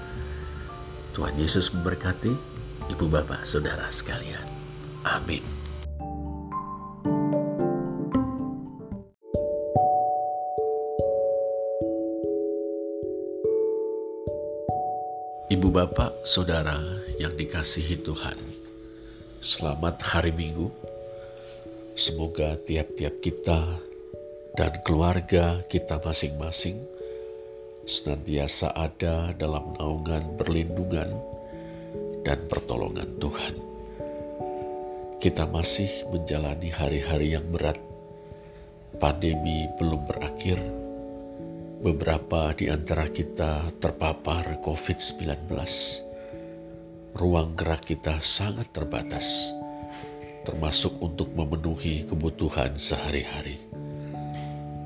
Tuhan 1.18 1.34
Yesus 1.34 1.74
memberkati 1.74 2.30
ibu 2.94 3.10
bapak 3.10 3.42
saudara 3.42 3.90
sekalian. 3.90 4.46
Amin. 5.02 5.42
Ibu 15.50 15.74
bapak 15.74 16.22
saudara 16.22 16.78
yang 17.18 17.34
dikasihi 17.34 17.98
Tuhan, 18.06 18.38
selamat 19.42 19.98
hari 20.06 20.30
Minggu 20.38 20.70
Semoga 21.98 22.54
tiap-tiap 22.62 23.26
kita 23.26 23.58
dan 24.54 24.70
keluarga 24.86 25.66
kita 25.66 25.98
masing-masing 25.98 26.78
senantiasa 27.88 28.76
ada 28.76 29.32
dalam 29.40 29.72
naungan 29.80 30.36
perlindungan 30.36 31.08
dan 32.28 32.44
pertolongan 32.52 33.08
Tuhan. 33.16 33.56
kita 35.18 35.50
masih 35.50 35.90
menjalani 36.14 36.70
hari-hari 36.70 37.34
yang 37.34 37.48
berat. 37.50 37.82
Pandemi 39.02 39.66
belum 39.82 40.06
berakhir. 40.06 40.62
Beberapa 41.82 42.54
di 42.54 42.70
antara 42.70 43.10
kita 43.10 43.74
terpapar 43.82 44.62
COVID-19. 44.62 45.50
Ruang 47.18 47.58
gerak 47.58 47.82
kita 47.90 48.22
sangat 48.22 48.70
terbatas, 48.70 49.50
termasuk 50.46 50.94
untuk 51.02 51.34
memenuhi 51.34 52.06
kebutuhan 52.06 52.78
sehari-hari. 52.78 53.58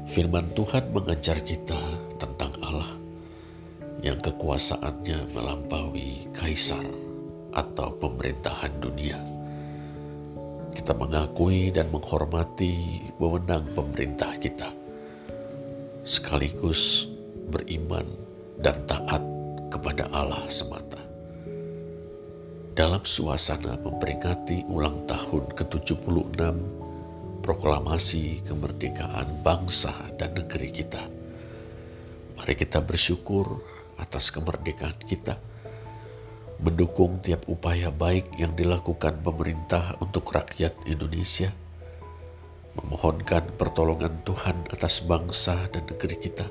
Firman 0.08 0.48
Tuhan 0.56 0.96
mengajar 0.96 1.44
kita 1.44 1.80
tentang 2.20 2.51
Allah 2.72 2.92
yang 4.00 4.16
kekuasaannya 4.24 5.36
melampaui 5.36 6.32
kaisar 6.32 6.88
atau 7.52 7.92
pemerintahan 8.00 8.72
dunia 8.80 9.20
kita 10.72 10.96
mengakui 10.96 11.70
dan 11.70 11.92
menghormati 11.92 13.04
wewenang 13.20 13.68
pemerintah 13.76 14.32
kita, 14.40 14.72
sekaligus 16.08 17.12
beriman 17.52 18.08
dan 18.64 18.80
taat 18.88 19.20
kepada 19.68 20.08
Allah 20.16 20.48
semata. 20.48 20.98
Dalam 22.72 23.04
suasana 23.04 23.76
memperingati 23.84 24.64
ulang 24.72 25.04
tahun 25.06 25.52
ke-76 25.60 26.40
proklamasi 27.44 28.40
kemerdekaan 28.48 29.28
bangsa 29.44 29.92
dan 30.16 30.34
negeri 30.40 30.72
kita, 30.72 31.04
mari 32.38 32.54
kita 32.56 32.80
bersyukur 32.84 33.60
atas 33.98 34.32
kemerdekaan 34.34 34.98
kita 35.06 35.38
mendukung 36.62 37.18
tiap 37.18 37.50
upaya 37.50 37.90
baik 37.90 38.38
yang 38.38 38.54
dilakukan 38.54 39.18
pemerintah 39.26 39.98
untuk 39.98 40.30
rakyat 40.30 40.78
Indonesia, 40.86 41.50
memohonkan 42.78 43.50
pertolongan 43.58 44.22
Tuhan 44.22 44.70
atas 44.70 45.02
bangsa 45.02 45.58
dan 45.74 45.90
negeri 45.90 46.22
kita, 46.22 46.46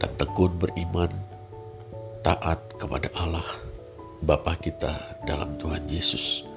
dan 0.00 0.10
tekun 0.16 0.56
beriman, 0.56 1.12
taat 2.24 2.64
kepada 2.80 3.12
Allah, 3.12 3.44
Bapa 4.24 4.56
kita 4.56 5.20
dalam 5.28 5.60
Tuhan 5.60 5.84
Yesus. 5.92 6.48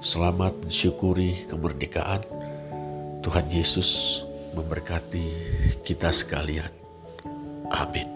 Selamat 0.00 0.56
mensyukuri 0.64 1.44
kemerdekaan. 1.52 2.24
Tuhan 3.18 3.50
Yesus 3.50 4.22
memberkati 4.54 5.26
kita 5.84 6.12
sekalian. 6.12 6.70
Amin. 7.68 8.08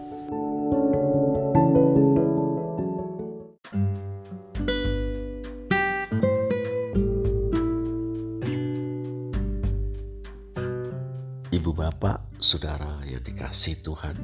Ibu 11.52 11.68
bapak, 11.76 12.40
saudara 12.40 13.04
yang 13.04 13.20
dikasih 13.20 13.84
Tuhan, 13.84 14.16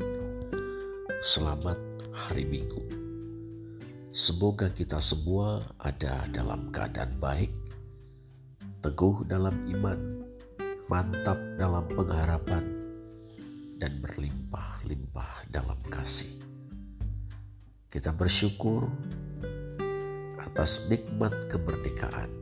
selamat 1.21 1.77
hari 2.11 2.49
Minggu. 2.49 2.81
Semoga 4.17 4.73
kita 4.73 4.97
semua 4.99 5.61
ada 5.77 6.25
dalam 6.33 6.73
keadaan 6.73 7.13
baik, 7.21 7.53
teguh 8.81 9.29
dalam 9.29 9.55
iman, 9.77 10.01
mantap 10.89 11.37
dalam 11.61 11.85
pengharapan, 11.93 12.65
dan 13.77 13.93
berlimpah-limpah 14.01 15.53
dalam 15.53 15.77
kasih. 15.93 16.41
Kita 17.93 18.11
bersyukur 18.17 18.89
atas 20.41 20.89
nikmat 20.89 21.47
kemerdekaan 21.53 22.33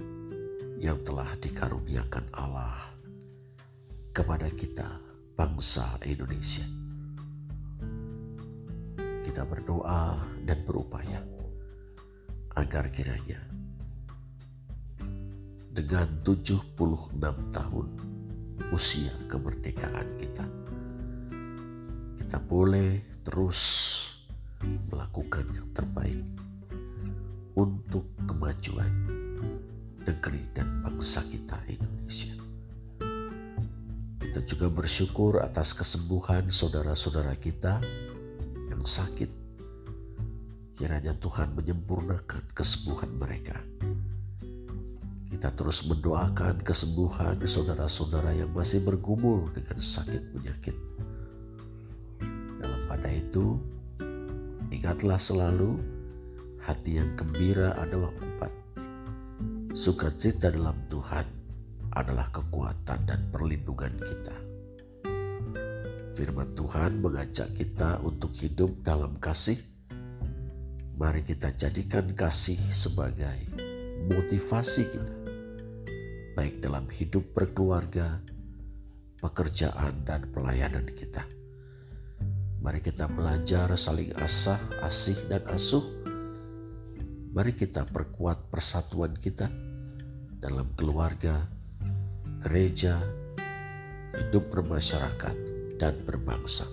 yang 0.79 1.03
telah 1.03 1.27
dikaruniakan 1.43 2.25
Allah 2.39 2.79
kepada 4.15 4.47
kita, 4.55 4.89
bangsa 5.35 5.85
Indonesia. 6.07 6.65
Kita 9.27 9.43
berdoa 9.43 10.23
dan 10.47 10.63
berupaya 10.63 11.19
agar 12.57 12.89
kiranya 12.95 13.43
dengan 15.77 16.09
76 16.25 17.21
tahun 17.53 18.16
usia 18.73 19.13
kemerdekaan 19.31 20.09
kita, 20.19 20.47
kita 22.21 22.39
boleh 22.43 23.01
terus 23.23 23.61
melakukan 24.91 25.45
yang 25.55 25.69
terbaik 25.71 26.25
untuk 27.57 28.05
kemajuan 28.29 28.93
negeri 30.07 30.43
dan 30.55 30.69
bangsa 30.85 31.25
kita 31.27 31.59
Indonesia. 31.67 32.37
Kita 34.21 34.41
juga 34.45 34.69
bersyukur 34.69 35.41
atas 35.41 35.73
kesembuhan 35.73 36.47
saudara-saudara 36.53 37.33
kita 37.41 37.81
yang 38.69 38.85
sakit. 38.85 39.33
Kiranya 40.77 41.17
Tuhan 41.17 41.57
menyempurnakan 41.57 42.53
kesembuhan 42.53 43.09
mereka. 43.17 43.57
Kita 45.37 45.53
terus 45.53 45.85
mendoakan 45.85 46.65
kesembuhan 46.65 47.37
saudara-saudara 47.45 48.33
yang 48.33 48.49
masih 48.57 48.81
bergumul 48.89 49.53
dengan 49.53 49.77
sakit 49.77 50.33
penyakit. 50.33 50.73
Dalam 52.57 52.81
pada 52.89 53.05
itu, 53.13 53.61
ingatlah 54.73 55.21
selalu 55.21 55.77
hati 56.65 56.97
yang 56.97 57.13
gembira 57.21 57.77
adalah 57.77 58.09
obat. 58.17 58.49
Sukacita 59.77 60.49
dalam 60.49 60.81
Tuhan 60.89 61.29
adalah 61.93 62.33
kekuatan 62.33 63.05
dan 63.05 63.21
perlindungan 63.29 63.93
kita. 63.93 64.37
Firman 66.17 66.49
Tuhan 66.57 67.05
mengajak 67.05 67.53
kita 67.53 68.01
untuk 68.01 68.33
hidup 68.41 68.73
dalam 68.81 69.13
kasih. 69.21 69.61
Mari 70.97 71.29
kita 71.29 71.53
jadikan 71.53 72.09
kasih 72.17 72.57
sebagai 72.73 73.37
motivasi 74.09 74.83
kita, 74.97 75.26
baik 76.37 76.61
dalam 76.61 76.85
hidup 76.93 77.33
berkeluarga, 77.33 78.21
pekerjaan, 79.25 80.05
dan 80.05 80.29
pelayanan 80.37 80.85
kita. 80.93 81.25
Mari 82.61 82.85
kita 82.85 83.09
belajar 83.09 83.73
saling 83.73 84.13
asah, 84.21 84.61
asih, 84.85 85.17
dan 85.33 85.41
asuh. 85.49 85.81
Mari 87.33 87.57
kita 87.57 87.89
perkuat 87.89 88.53
persatuan 88.53 89.17
kita 89.17 89.49
dalam 90.37 90.69
keluarga, 90.77 91.41
gereja, 92.45 93.01
hidup 94.13 94.53
bermasyarakat, 94.53 95.37
dan 95.81 95.97
berbangsa. 96.05 96.69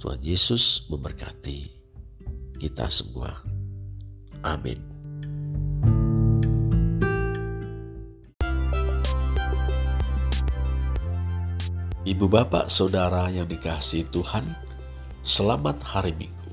Tuhan 0.00 0.20
Yesus 0.24 0.88
memberkati 0.88 1.68
kita 2.56 2.88
semua. 2.88 3.36
Amin. 4.40 4.89
Ibu 12.10 12.26
bapak 12.26 12.66
saudara 12.66 13.30
yang 13.30 13.46
dikasih 13.46 14.02
Tuhan, 14.10 14.42
selamat 15.22 15.78
hari 15.86 16.10
Minggu. 16.18 16.50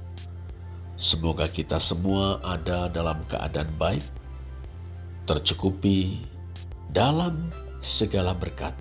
Semoga 0.94 1.50
kita 1.50 1.82
semua 1.82 2.38
ada 2.46 2.86
dalam 2.94 3.26
keadaan 3.26 3.66
baik, 3.82 4.06
tercukupi 5.26 6.22
dalam 6.94 7.50
segala 7.82 8.38
berkat 8.38 8.78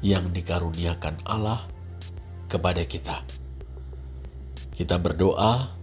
yang 0.00 0.32
dikaruniakan 0.32 1.12
Allah 1.28 1.60
kepada 2.48 2.88
kita. 2.88 3.20
Kita 4.72 4.96
berdoa, 4.96 5.76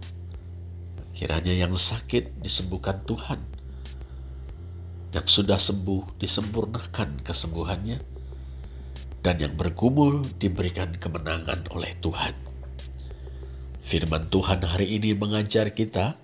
kiranya 1.14 1.54
yang 1.54 1.78
sakit 1.78 2.42
disembuhkan 2.42 2.98
Tuhan, 3.06 3.38
yang 5.14 5.26
sudah 5.30 5.54
sembuh 5.54 6.18
disempurnakan 6.18 7.22
kesembuhannya, 7.22 8.09
dan 9.20 9.36
yang 9.40 9.54
bergumul 9.56 10.24
diberikan 10.40 10.96
kemenangan 10.96 11.66
oleh 11.72 11.92
Tuhan. 12.00 12.32
Firman 13.80 14.28
Tuhan 14.28 14.64
hari 14.64 14.96
ini 14.96 15.16
mengajar 15.16 15.72
kita 15.72 16.16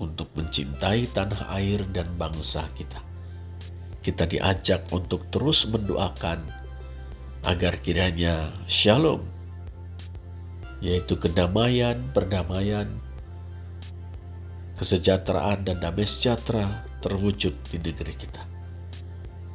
untuk 0.00 0.32
mencintai 0.36 1.08
tanah 1.12 1.52
air 1.56 1.84
dan 1.92 2.08
bangsa 2.16 2.64
kita 2.76 3.06
kita 4.06 4.22
diajak 4.22 4.86
untuk 4.94 5.26
terus 5.34 5.66
mendoakan 5.66 6.38
agar 7.42 7.74
kiranya 7.82 8.54
shalom, 8.70 9.18
yaitu 10.78 11.18
kedamaian, 11.18 11.98
perdamaian, 12.14 12.86
kesejahteraan, 14.78 15.66
dan 15.66 15.82
damai 15.82 16.06
sejahtera 16.06 16.86
terwujud 17.02 17.50
di 17.66 17.82
negeri 17.82 18.14
kita. 18.14 18.46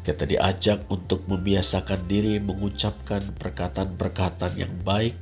Kita 0.01 0.25
diajak 0.25 0.89
untuk 0.89 1.29
membiasakan 1.29 2.09
diri 2.09 2.41
mengucapkan 2.41 3.21
perkataan-perkataan 3.37 4.57
yang 4.57 4.73
baik, 4.81 5.13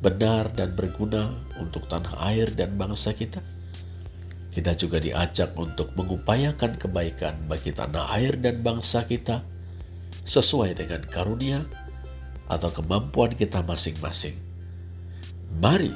benar, 0.00 0.48
dan 0.56 0.72
berguna 0.72 1.36
untuk 1.60 1.84
tanah 1.84 2.16
air 2.32 2.48
dan 2.56 2.80
bangsa 2.80 3.12
kita. 3.12 3.44
Kita 4.48 4.72
juga 4.72 5.04
diajak 5.04 5.52
untuk 5.60 5.92
mengupayakan 6.00 6.80
kebaikan 6.80 7.36
bagi 7.44 7.76
tanah 7.76 8.08
air 8.16 8.40
dan 8.40 8.64
bangsa 8.64 9.04
kita 9.04 9.44
sesuai 10.24 10.80
dengan 10.80 11.04
karunia 11.12 11.60
atau 12.48 12.72
kemampuan 12.72 13.36
kita 13.36 13.60
masing-masing. 13.68 14.32
Mari 15.60 15.92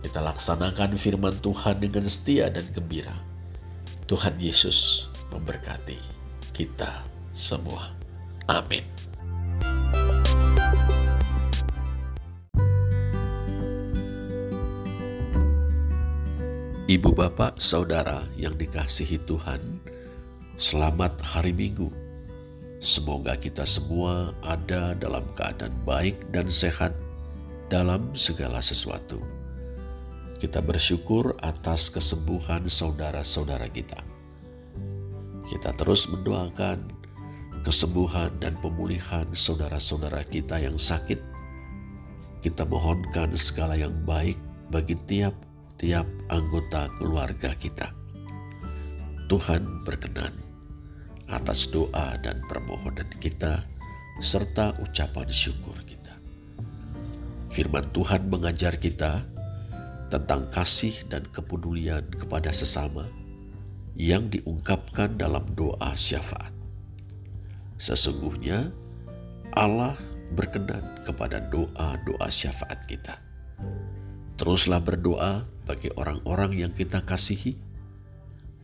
kita 0.00 0.24
laksanakan 0.24 0.96
firman 0.96 1.36
Tuhan 1.44 1.84
dengan 1.84 2.08
setia 2.08 2.48
dan 2.48 2.64
gembira. 2.72 3.12
Tuhan 4.08 4.40
Yesus 4.40 5.12
memberkati 5.28 6.00
kita 6.56 7.17
semua. 7.38 7.94
Amin. 8.50 8.82
Ibu 16.88 17.12
bapak 17.14 17.60
saudara 17.60 18.24
yang 18.34 18.56
dikasihi 18.56 19.20
Tuhan, 19.28 19.60
selamat 20.56 21.20
hari 21.20 21.52
Minggu. 21.54 21.92
Semoga 22.80 23.36
kita 23.36 23.68
semua 23.68 24.32
ada 24.40 24.96
dalam 24.96 25.22
keadaan 25.36 25.76
baik 25.84 26.16
dan 26.32 26.48
sehat 26.48 26.96
dalam 27.68 28.08
segala 28.16 28.64
sesuatu. 28.64 29.20
Kita 30.40 30.64
bersyukur 30.64 31.36
atas 31.44 31.92
kesembuhan 31.92 32.64
saudara-saudara 32.64 33.68
kita. 33.68 34.00
Kita 35.44 35.76
terus 35.76 36.08
mendoakan 36.08 36.97
kesembuhan 37.62 38.30
dan 38.42 38.54
pemulihan 38.62 39.26
saudara-saudara 39.30 40.22
kita 40.26 40.58
yang 40.62 40.76
sakit. 40.76 41.20
Kita 42.38 42.62
mohonkan 42.66 43.34
segala 43.34 43.74
yang 43.74 43.94
baik 44.06 44.38
bagi 44.70 44.94
tiap 45.08 45.34
tiap 45.78 46.06
anggota 46.28 46.90
keluarga 46.98 47.54
kita. 47.54 47.94
Tuhan 49.30 49.86
berkenan 49.86 50.34
atas 51.30 51.70
doa 51.70 52.18
dan 52.24 52.40
permohonan 52.50 53.06
kita 53.22 53.62
serta 54.18 54.74
ucapan 54.82 55.28
syukur 55.30 55.76
kita. 55.86 56.10
Firman 57.52 57.86
Tuhan 57.94 58.26
mengajar 58.26 58.74
kita 58.76 59.22
tentang 60.08 60.48
kasih 60.50 60.96
dan 61.12 61.22
kepedulian 61.30 62.02
kepada 62.16 62.50
sesama 62.50 63.06
yang 63.94 64.26
diungkapkan 64.32 65.14
dalam 65.14 65.44
doa 65.54 65.94
syafaat. 65.94 66.57
Sesungguhnya 67.78 68.74
Allah 69.54 69.94
berkenan 70.34 70.82
kepada 71.06 71.46
doa-doa 71.48 72.28
syafaat 72.28 72.84
kita. 72.90 73.16
Teruslah 74.38 74.82
berdoa 74.82 75.46
bagi 75.66 75.90
orang-orang 75.94 76.58
yang 76.58 76.72
kita 76.74 77.02
kasihi. 77.02 77.54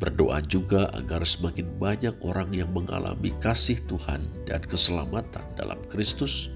Berdoa 0.02 0.42
juga 0.42 0.90
agar 0.98 1.22
semakin 1.22 1.66
banyak 1.78 2.14
orang 2.26 2.50
yang 2.50 2.68
mengalami 2.74 3.30
kasih 3.38 3.78
Tuhan 3.86 4.26
dan 4.44 4.60
keselamatan 4.66 5.46
dalam 5.54 5.78
Kristus. 5.86 6.50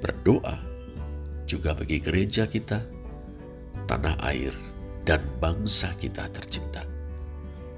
Berdoa 0.00 0.56
juga 1.44 1.76
bagi 1.76 2.00
gereja 2.00 2.48
kita, 2.48 2.80
tanah 3.88 4.16
air, 4.24 4.52
dan 5.04 5.20
bangsa 5.40 5.92
kita 6.00 6.28
tercinta. 6.32 6.84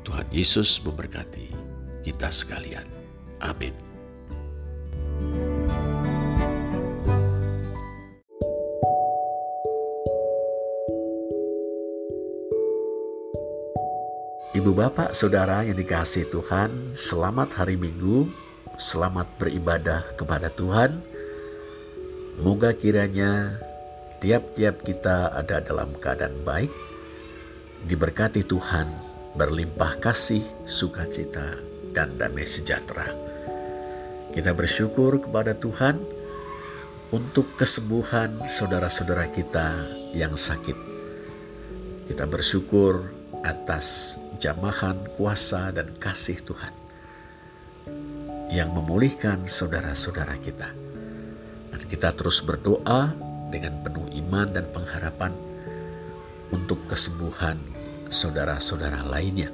Tuhan 0.07 0.27
Yesus 0.35 0.83
memberkati 0.83 1.51
kita 2.03 2.31
sekalian. 2.31 3.00
Amin. 3.41 3.73
Ibu 14.51 14.75
bapak 14.75 15.15
saudara 15.15 15.63
yang 15.63 15.79
dikasih 15.79 16.27
Tuhan, 16.27 16.99
selamat 16.99 17.55
hari 17.55 17.79
Minggu, 17.79 18.27
selamat 18.75 19.31
beribadah 19.39 20.03
kepada 20.19 20.51
Tuhan. 20.51 20.99
Moga 22.43 22.75
kiranya 22.75 23.57
tiap-tiap 24.19 24.83
kita 24.83 25.31
ada 25.39 25.63
dalam 25.63 25.95
keadaan 26.03 26.35
baik, 26.43 26.69
diberkati 27.87 28.43
Tuhan, 28.43 28.91
berlimpah 29.39 30.03
kasih, 30.03 30.43
sukacita, 30.67 31.55
dan 31.95 32.19
damai 32.19 32.43
sejahtera. 32.43 33.30
Kita 34.31 34.55
bersyukur 34.55 35.19
kepada 35.19 35.59
Tuhan 35.59 35.99
untuk 37.11 37.51
kesembuhan 37.59 38.47
saudara-saudara 38.47 39.27
kita 39.27 39.75
yang 40.15 40.39
sakit. 40.39 40.79
Kita 42.07 42.31
bersyukur 42.31 43.11
atas 43.43 44.19
jamahan 44.39 45.03
kuasa 45.19 45.75
dan 45.75 45.91
kasih 45.99 46.39
Tuhan 46.47 46.71
yang 48.55 48.71
memulihkan 48.71 49.51
saudara-saudara 49.51 50.39
kita. 50.39 50.71
Dan 51.75 51.83
kita 51.91 52.15
terus 52.15 52.39
berdoa 52.39 53.11
dengan 53.51 53.83
penuh 53.83 54.07
iman 54.15 54.47
dan 54.55 54.63
pengharapan 54.71 55.35
untuk 56.55 56.79
kesembuhan 56.87 57.59
saudara-saudara 58.07 59.03
lainnya. 59.11 59.51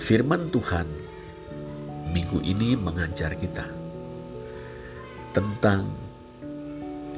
Firman 0.00 0.48
Tuhan 0.48 1.01
minggu 2.12 2.44
ini 2.44 2.76
mengajar 2.76 3.32
kita 3.34 3.64
tentang 5.32 5.88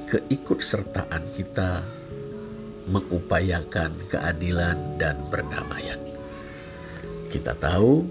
keikutsertaan 0.06 1.22
kita 1.34 1.82
mengupayakan 2.86 3.90
keadilan 4.12 4.76
dan 5.00 5.18
perdamaian. 5.32 5.98
Kita 7.32 7.56
tahu 7.58 8.06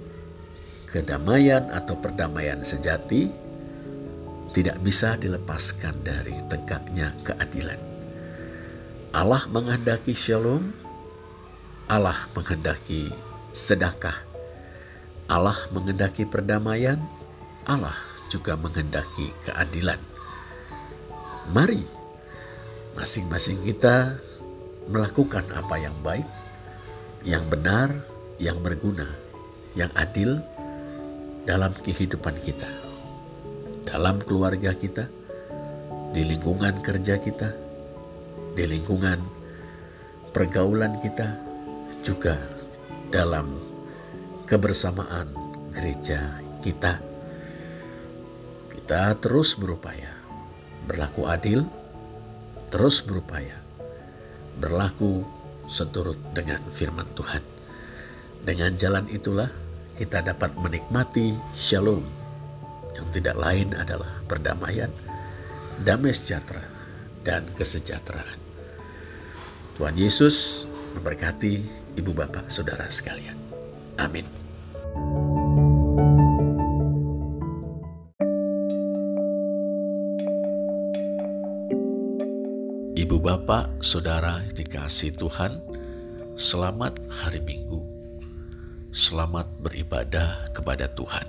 kedamaian 0.89 1.71
atau 1.71 1.95
perdamaian 1.95 2.59
sejati 2.65 3.31
tidak 4.53 4.77
bisa 4.85 5.17
dilepaskan 5.17 5.95
dari 6.05 6.35
tegaknya 6.51 7.15
keadilan. 7.25 7.79
Allah 9.13 9.45
menghendaki 9.49 10.13
shalom, 10.13 10.73
Allah 11.87 12.17
menghendaki 12.33 13.13
sedekah, 13.53 14.17
Allah 15.33 15.57
menghendaki 15.73 16.29
perdamaian, 16.29 17.01
Allah 17.65 17.97
juga 18.29 18.53
menghendaki 18.53 19.33
keadilan. 19.49 19.97
Mari 21.49 21.81
masing-masing 22.93 23.65
kita 23.65 24.21
melakukan 24.93 25.41
apa 25.57 25.81
yang 25.81 25.97
baik, 26.05 26.29
yang 27.25 27.41
benar, 27.49 27.89
yang 28.37 28.61
berguna, 28.61 29.09
yang 29.73 29.89
adil 29.97 30.37
dalam 31.49 31.73
kehidupan 31.81 32.37
kita, 32.45 32.69
dalam 33.89 34.21
keluarga 34.21 34.77
kita, 34.77 35.09
di 36.13 36.29
lingkungan 36.29 36.77
kerja 36.85 37.17
kita, 37.17 37.49
di 38.53 38.69
lingkungan 38.69 39.17
pergaulan 40.29 41.01
kita, 41.01 41.41
juga 42.05 42.37
dalam 43.09 43.72
kebersamaan 44.45 45.31
gereja 45.71 46.39
kita. 46.63 46.99
Kita 48.71 49.15
terus 49.19 49.55
berupaya 49.55 50.11
berlaku 50.87 51.27
adil, 51.27 51.63
terus 52.67 52.99
berupaya 53.03 53.55
berlaku 54.59 55.23
seturut 55.65 56.19
dengan 56.35 56.59
firman 56.69 57.07
Tuhan. 57.15 57.41
Dengan 58.43 58.75
jalan 58.75 59.07
itulah 59.07 59.47
kita 59.95 60.19
dapat 60.19 60.51
menikmati 60.59 61.37
shalom 61.55 62.03
yang 62.93 63.07
tidak 63.15 63.39
lain 63.39 63.71
adalah 63.73 64.09
perdamaian, 64.27 64.91
damai 65.81 66.11
sejahtera, 66.11 66.61
dan 67.23 67.47
kesejahteraan. 67.55 68.39
Tuhan 69.79 69.95
Yesus 69.97 70.67
memberkati 70.93 71.53
ibu 71.97 72.11
bapak 72.13 72.51
saudara 72.51 72.85
sekalian. 72.91 73.42
Amin. 73.97 74.25
Ibu 82.93 83.19
bapak, 83.19 83.83
saudara 83.83 84.39
dikasih 84.55 85.19
Tuhan, 85.19 85.59
selamat 86.39 87.03
hari 87.11 87.43
Minggu. 87.43 87.83
Selamat 88.93 89.49
beribadah 89.59 90.47
kepada 90.55 90.87
Tuhan. 90.93 91.27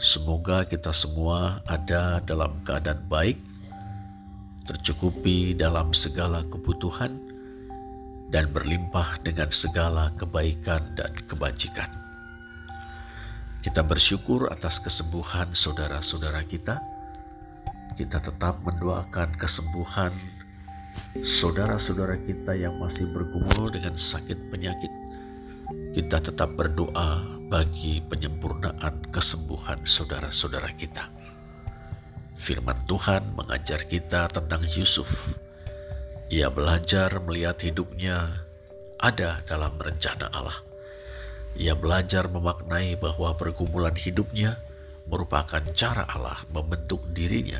Semoga 0.00 0.64
kita 0.64 0.90
semua 0.96 1.60
ada 1.68 2.24
dalam 2.24 2.56
keadaan 2.64 3.04
baik, 3.06 3.36
tercukupi 4.64 5.52
dalam 5.52 5.92
segala 5.92 6.40
kebutuhan, 6.48 7.29
dan 8.30 8.50
berlimpah 8.54 9.18
dengan 9.26 9.50
segala 9.50 10.14
kebaikan 10.14 10.82
dan 10.94 11.10
kebajikan. 11.26 11.90
Kita 13.60 13.84
bersyukur 13.84 14.48
atas 14.48 14.80
kesembuhan 14.80 15.52
saudara-saudara 15.52 16.40
kita. 16.48 16.80
Kita 17.98 18.22
tetap 18.22 18.62
mendoakan 18.64 19.36
kesembuhan 19.36 20.14
saudara-saudara 21.18 22.16
kita 22.22 22.54
yang 22.54 22.78
masih 22.78 23.10
bergumul 23.10 23.68
dengan 23.68 23.98
sakit 23.98 24.38
penyakit, 24.48 24.92
kita 25.92 26.22
tetap 26.22 26.54
berdoa 26.54 27.22
bagi 27.50 27.98
penyempurnaan 28.06 29.10
kesembuhan 29.10 29.82
saudara-saudara 29.82 30.70
kita. 30.78 31.10
Firman 32.38 32.78
Tuhan 32.86 33.36
mengajar 33.36 33.84
kita 33.84 34.30
tentang 34.30 34.62
Yusuf. 34.70 35.34
Ia 36.30 36.46
belajar 36.46 37.10
melihat 37.26 37.58
hidupnya 37.58 38.46
ada 39.02 39.42
dalam 39.50 39.74
rencana 39.74 40.30
Allah. 40.30 40.54
Ia 41.58 41.74
belajar 41.74 42.30
memaknai 42.30 42.94
bahwa 43.02 43.34
pergumulan 43.34 43.98
hidupnya 43.98 44.54
merupakan 45.10 45.58
cara 45.74 46.06
Allah 46.06 46.38
membentuk 46.54 47.02
dirinya 47.10 47.58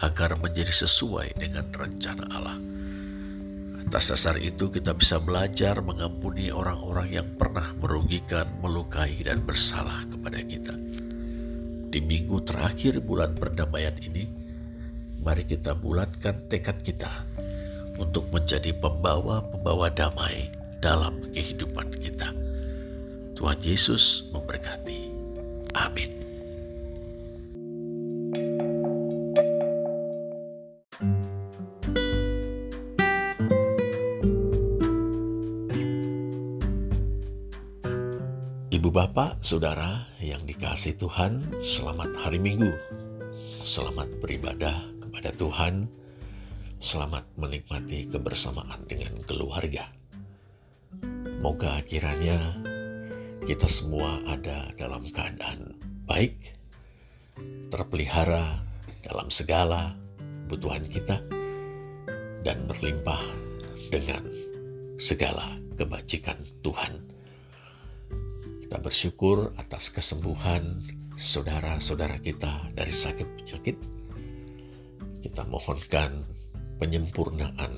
agar 0.00 0.40
menjadi 0.40 0.72
sesuai 0.72 1.36
dengan 1.36 1.68
rencana 1.68 2.24
Allah. 2.32 2.56
Atas 3.84 4.16
dasar 4.16 4.40
itu 4.40 4.72
kita 4.72 4.96
bisa 4.96 5.20
belajar 5.20 5.84
mengampuni 5.84 6.48
orang-orang 6.48 7.20
yang 7.20 7.28
pernah 7.36 7.68
merugikan, 7.84 8.48
melukai, 8.64 9.20
dan 9.20 9.44
bersalah 9.44 10.08
kepada 10.08 10.40
kita. 10.40 10.72
Di 11.92 12.00
minggu 12.00 12.48
terakhir 12.48 13.04
bulan 13.04 13.36
perdamaian 13.36 13.92
ini, 14.00 14.24
mari 15.20 15.44
kita 15.44 15.76
bulatkan 15.76 16.48
tekad 16.48 16.80
kita 16.80 17.12
untuk 18.00 18.24
menjadi 18.32 18.72
pembawa-pembawa 18.80 19.92
damai 19.92 20.48
dalam 20.80 21.20
kehidupan 21.36 21.92
kita. 22.00 22.32
Tuhan 23.36 23.60
Yesus 23.60 24.32
memberkati. 24.32 25.12
Amin. 25.76 26.10
Ibu 38.80 38.88
bapak, 38.88 39.44
saudara 39.44 40.08
yang 40.24 40.40
dikasih 40.48 40.96
Tuhan, 40.96 41.44
selamat 41.60 42.16
hari 42.24 42.40
Minggu. 42.40 42.72
Selamat 43.60 44.08
beribadah 44.24 44.88
kepada 45.04 45.30
Tuhan. 45.36 45.99
Selamat 46.80 47.28
menikmati 47.36 48.08
kebersamaan 48.08 48.88
dengan 48.88 49.12
keluarga. 49.28 49.92
Moga 51.44 51.76
kiranya 51.84 52.56
kita 53.44 53.68
semua 53.68 54.16
ada 54.24 54.72
dalam 54.80 55.04
keadaan 55.04 55.76
baik, 56.08 56.56
terpelihara 57.68 58.64
dalam 59.04 59.28
segala 59.28 59.92
kebutuhan 60.48 60.80
kita, 60.88 61.20
dan 62.48 62.58
berlimpah 62.64 63.20
dengan 63.92 64.24
segala 64.96 65.44
kebajikan 65.76 66.40
Tuhan 66.64 67.10
kita 68.70 68.86
bersyukur 68.86 69.50
atas 69.58 69.90
kesembuhan 69.90 70.78
saudara-saudara 71.18 72.22
kita 72.22 72.70
dari 72.70 72.94
sakit 72.94 73.26
penyakit. 73.34 73.74
Kita 75.26 75.42
mohonkan 75.50 76.22
penyempurnaan 76.80 77.70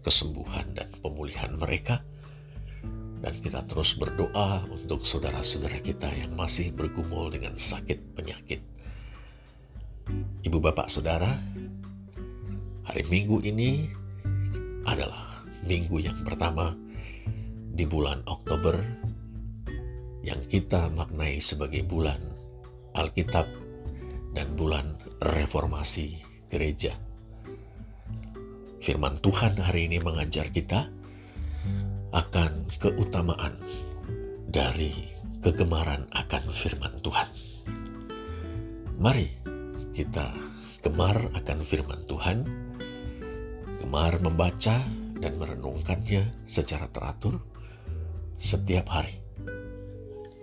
kesembuhan 0.00 0.66
dan 0.72 0.88
pemulihan 1.04 1.52
mereka. 1.60 2.00
Dan 3.22 3.38
kita 3.38 3.62
terus 3.70 3.94
berdoa 3.94 4.66
untuk 4.66 5.06
saudara-saudara 5.06 5.78
kita 5.78 6.10
yang 6.10 6.34
masih 6.34 6.74
bergumul 6.74 7.30
dengan 7.30 7.54
sakit 7.54 8.18
penyakit. 8.18 8.58
Ibu 10.42 10.58
bapak 10.58 10.90
saudara, 10.90 11.30
hari 12.82 13.06
minggu 13.06 13.38
ini 13.46 13.86
adalah 14.82 15.46
minggu 15.70 16.02
yang 16.02 16.18
pertama 16.26 16.74
di 17.72 17.86
bulan 17.86 18.26
Oktober 18.26 18.74
yang 20.26 20.42
kita 20.50 20.90
maknai 20.90 21.38
sebagai 21.38 21.86
bulan 21.86 22.18
Alkitab 22.98 23.46
dan 24.34 24.50
bulan 24.58 24.98
reformasi 25.22 26.18
gereja. 26.50 27.11
Firman 28.82 29.14
Tuhan 29.22 29.54
hari 29.62 29.86
ini 29.86 30.02
mengajar 30.02 30.50
kita 30.50 30.90
akan 32.10 32.66
keutamaan 32.82 33.54
dari 34.50 34.90
kegemaran 35.38 36.10
akan 36.10 36.42
firman 36.50 36.90
Tuhan. 36.98 37.30
Mari 38.98 39.30
kita 39.94 40.34
gemar 40.82 41.14
akan 41.14 41.58
firman 41.62 42.02
Tuhan, 42.10 42.42
gemar 43.78 44.18
membaca 44.18 44.74
dan 45.14 45.32
merenungkannya 45.38 46.42
secara 46.42 46.90
teratur 46.90 47.38
setiap 48.34 48.90
hari 48.90 49.22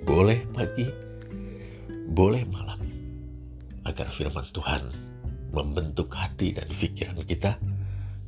boleh 0.07 0.47
pagi, 0.55 0.87
boleh 2.07 2.47
malam, 2.55 2.79
agar 3.83 4.07
firman 4.07 4.47
Tuhan 4.55 4.87
membentuk 5.51 6.15
hati 6.15 6.55
dan 6.55 6.71
pikiran 6.71 7.19
kita 7.27 7.59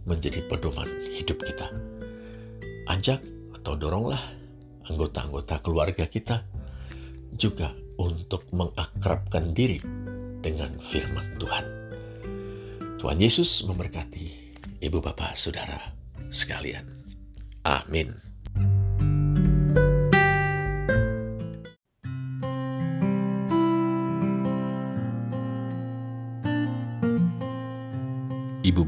menjadi 0.05 0.45
pedoman 0.45 0.87
hidup 1.11 1.41
kita. 1.43 1.69
Ajak 2.89 3.21
atau 3.57 3.77
doronglah 3.77 4.21
anggota-anggota 4.89 5.61
keluarga 5.61 6.05
kita 6.09 6.43
juga 7.37 7.71
untuk 8.01 8.49
mengakrabkan 8.51 9.53
diri 9.53 9.79
dengan 10.41 10.73
firman 10.81 11.37
Tuhan. 11.37 11.65
Tuhan 12.97 13.17
Yesus 13.17 13.65
memberkati 13.65 14.25
ibu 14.81 14.97
bapak 15.01 15.37
saudara 15.37 15.77
sekalian. 16.29 16.85
Amin. 17.61 18.30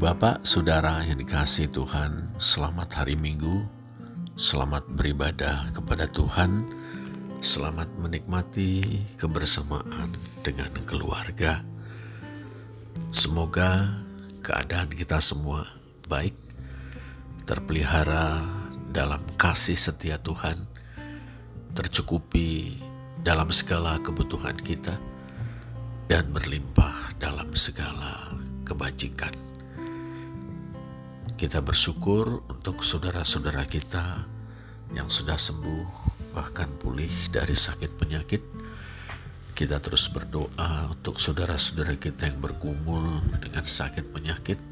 Bapak, 0.04 0.44
saudara 0.44 1.00
yang 1.08 1.16
dikasih 1.16 1.72
Tuhan, 1.72 2.28
selamat 2.36 2.92
hari 2.92 3.16
Minggu, 3.16 3.64
selamat 4.36 4.84
beribadah 5.00 5.72
kepada 5.72 6.04
Tuhan, 6.04 6.68
selamat 7.40 7.88
menikmati 7.96 8.84
kebersamaan 9.16 10.12
dengan 10.44 10.68
keluarga. 10.84 11.64
Semoga 13.16 13.96
keadaan 14.44 14.92
kita 14.92 15.24
semua 15.24 15.64
baik, 16.04 16.36
terpelihara 17.48 18.44
dalam 18.92 19.24
kasih 19.40 19.80
setia 19.80 20.20
Tuhan, 20.20 20.68
tercukupi 21.72 22.76
dalam 23.24 23.48
segala 23.48 23.96
kebutuhan 24.04 24.60
kita, 24.60 25.00
dan 26.12 26.28
berlimpah 26.28 27.16
dalam 27.16 27.48
segala 27.56 28.36
kebajikan. 28.68 29.53
Kita 31.34 31.58
bersyukur 31.58 32.46
untuk 32.46 32.86
saudara-saudara 32.86 33.66
kita 33.66 34.22
yang 34.94 35.10
sudah 35.10 35.34
sembuh, 35.34 35.82
bahkan 36.30 36.70
pulih 36.78 37.10
dari 37.34 37.58
sakit 37.58 37.90
penyakit. 37.98 38.38
Kita 39.50 39.82
terus 39.82 40.06
berdoa 40.14 40.94
untuk 40.94 41.18
saudara-saudara 41.18 41.98
kita 41.98 42.30
yang 42.30 42.38
bergumul 42.38 43.18
dengan 43.42 43.66
sakit 43.66 44.14
penyakit. 44.14 44.62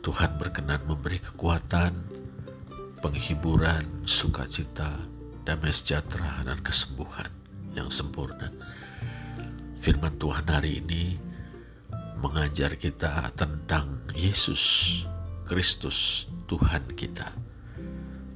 Tuhan 0.00 0.40
berkenan 0.40 0.88
memberi 0.88 1.20
kekuatan, 1.20 1.92
penghiburan, 3.04 4.08
sukacita, 4.08 5.04
damai 5.44 5.68
sejahtera, 5.68 6.48
dan 6.48 6.64
kesembuhan 6.64 7.28
yang 7.76 7.92
sempurna. 7.92 8.48
Firman 9.76 10.16
Tuhan 10.16 10.48
hari 10.48 10.80
ini 10.80 11.20
mengajar 12.24 12.72
kita 12.80 13.36
tentang 13.36 14.00
Yesus 14.16 15.04
Kristus 15.48 16.28
Tuhan 16.44 16.92
kita. 16.92 17.32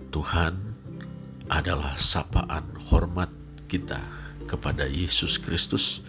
Tuhan 0.09 0.57
adalah 1.53 1.93
sapaan 2.01 2.65
hormat 2.89 3.29
kita 3.69 4.01
kepada 4.49 4.89
Yesus 4.89 5.37
Kristus, 5.37 6.01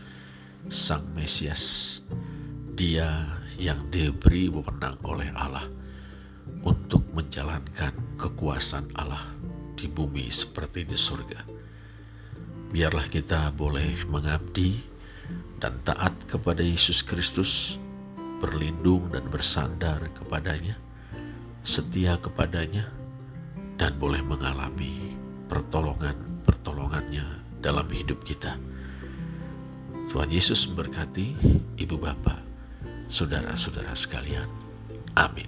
Sang 0.71 1.03
Mesias. 1.11 1.99
Dia 2.79 3.35
yang 3.59 3.83
diberi 3.91 4.47
wewenang 4.47 4.95
oleh 5.03 5.27
Allah 5.35 5.67
untuk 6.63 7.03
menjalankan 7.11 7.91
kekuasaan 8.15 8.87
Allah 8.95 9.27
di 9.75 9.91
bumi 9.91 10.31
seperti 10.31 10.87
di 10.87 10.95
surga. 10.95 11.43
Biarlah 12.71 13.11
kita 13.11 13.51
boleh 13.51 14.07
mengabdi 14.07 14.79
dan 15.59 15.83
taat 15.83 16.15
kepada 16.31 16.63
Yesus 16.63 17.03
Kristus, 17.03 17.75
berlindung 18.39 19.11
dan 19.11 19.27
bersandar 19.27 19.99
kepadanya 20.15 20.79
setia 21.63 22.19
kepadanya, 22.19 22.91
dan 23.79 23.95
boleh 23.95 24.19
mengalami 24.19 25.15
pertolongan-pertolongannya 25.47 27.23
dalam 27.63 27.87
hidup 27.87 28.19
kita. 28.27 28.59
Tuhan 30.11 30.29
Yesus 30.29 30.67
memberkati 30.69 31.33
ibu 31.79 31.95
bapak, 31.95 32.43
saudara-saudara 33.07 33.95
sekalian. 33.95 34.45
Amin. 35.15 35.47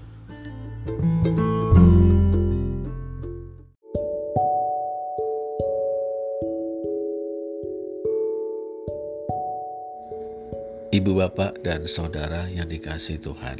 Ibu 10.96 11.12
bapak 11.12 11.60
dan 11.60 11.84
saudara 11.84 12.48
yang 12.48 12.72
dikasih 12.72 13.20
Tuhan, 13.20 13.60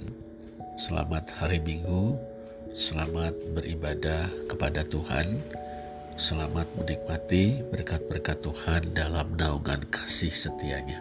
selamat 0.80 1.36
hari 1.36 1.60
Minggu, 1.60 2.16
selamat 2.76 3.32
beribadah 3.56 4.28
kepada 4.52 4.84
Tuhan, 4.84 5.40
selamat 6.20 6.68
menikmati 6.76 7.64
berkat-berkat 7.72 8.44
Tuhan 8.44 8.92
dalam 8.92 9.32
naungan 9.40 9.80
kasih 9.88 10.36
setianya. 10.36 11.00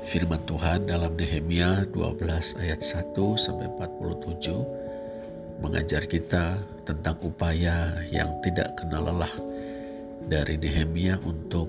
Firman 0.00 0.40
Tuhan 0.48 0.88
dalam 0.88 1.12
Nehemia 1.12 1.84
12 1.92 2.56
ayat 2.64 2.80
1 2.80 3.12
sampai 3.36 3.68
47 3.76 5.60
mengajar 5.60 6.08
kita 6.08 6.56
tentang 6.88 7.20
upaya 7.20 7.92
yang 8.08 8.32
tidak 8.40 8.72
kenal 8.80 9.12
lelah 9.12 9.34
dari 10.24 10.56
Nehemia 10.56 11.20
untuk 11.28 11.68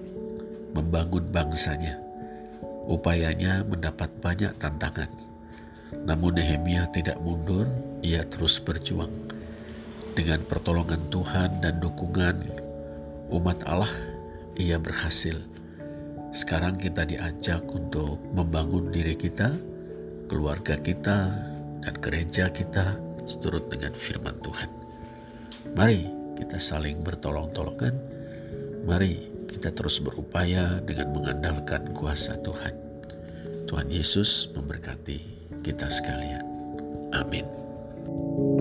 membangun 0.72 1.28
bangsanya 1.28 2.08
Upayanya 2.88 3.68
mendapat 3.68 4.08
banyak 4.24 4.56
tantangan. 4.64 5.12
Namun 6.08 6.40
Nehemia 6.40 6.88
tidak 6.96 7.20
mundur, 7.20 7.68
ia 8.02 8.22
terus 8.26 8.60
berjuang. 8.62 9.12
Dengan 10.18 10.42
pertolongan 10.50 11.02
Tuhan 11.14 11.62
dan 11.62 11.78
dukungan 11.78 12.36
umat 13.30 13.62
Allah, 13.70 13.92
ia 14.58 14.82
berhasil. 14.82 15.38
Sekarang 16.34 16.76
kita 16.76 17.06
diajak 17.06 17.62
untuk 17.70 18.18
membangun 18.34 18.90
diri 18.90 19.14
kita, 19.14 19.54
keluarga 20.26 20.76
kita, 20.82 21.32
dan 21.86 21.94
gereja 22.02 22.50
kita 22.50 22.98
seturut 23.24 23.70
dengan 23.70 23.94
firman 23.94 24.36
Tuhan. 24.42 24.70
Mari 25.78 26.10
kita 26.36 26.58
saling 26.58 27.06
bertolong-tolongan. 27.06 27.94
Mari 28.90 29.48
kita 29.52 29.74
terus 29.74 30.02
berupaya 30.02 30.82
dengan 30.84 31.14
mengandalkan 31.14 31.94
kuasa 31.94 32.40
Tuhan. 32.42 32.74
Tuhan 33.68 33.88
Yesus 33.92 34.50
memberkati 34.56 35.20
kita 35.62 35.92
sekalian. 35.92 36.46
Amin. 37.12 37.67
Ibu 38.38 38.54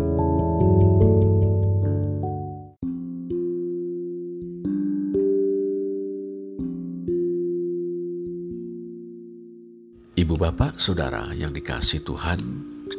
bapak 10.40 10.80
saudara 10.80 11.28
yang 11.36 11.52
dikasih 11.52 12.08
Tuhan, 12.08 12.40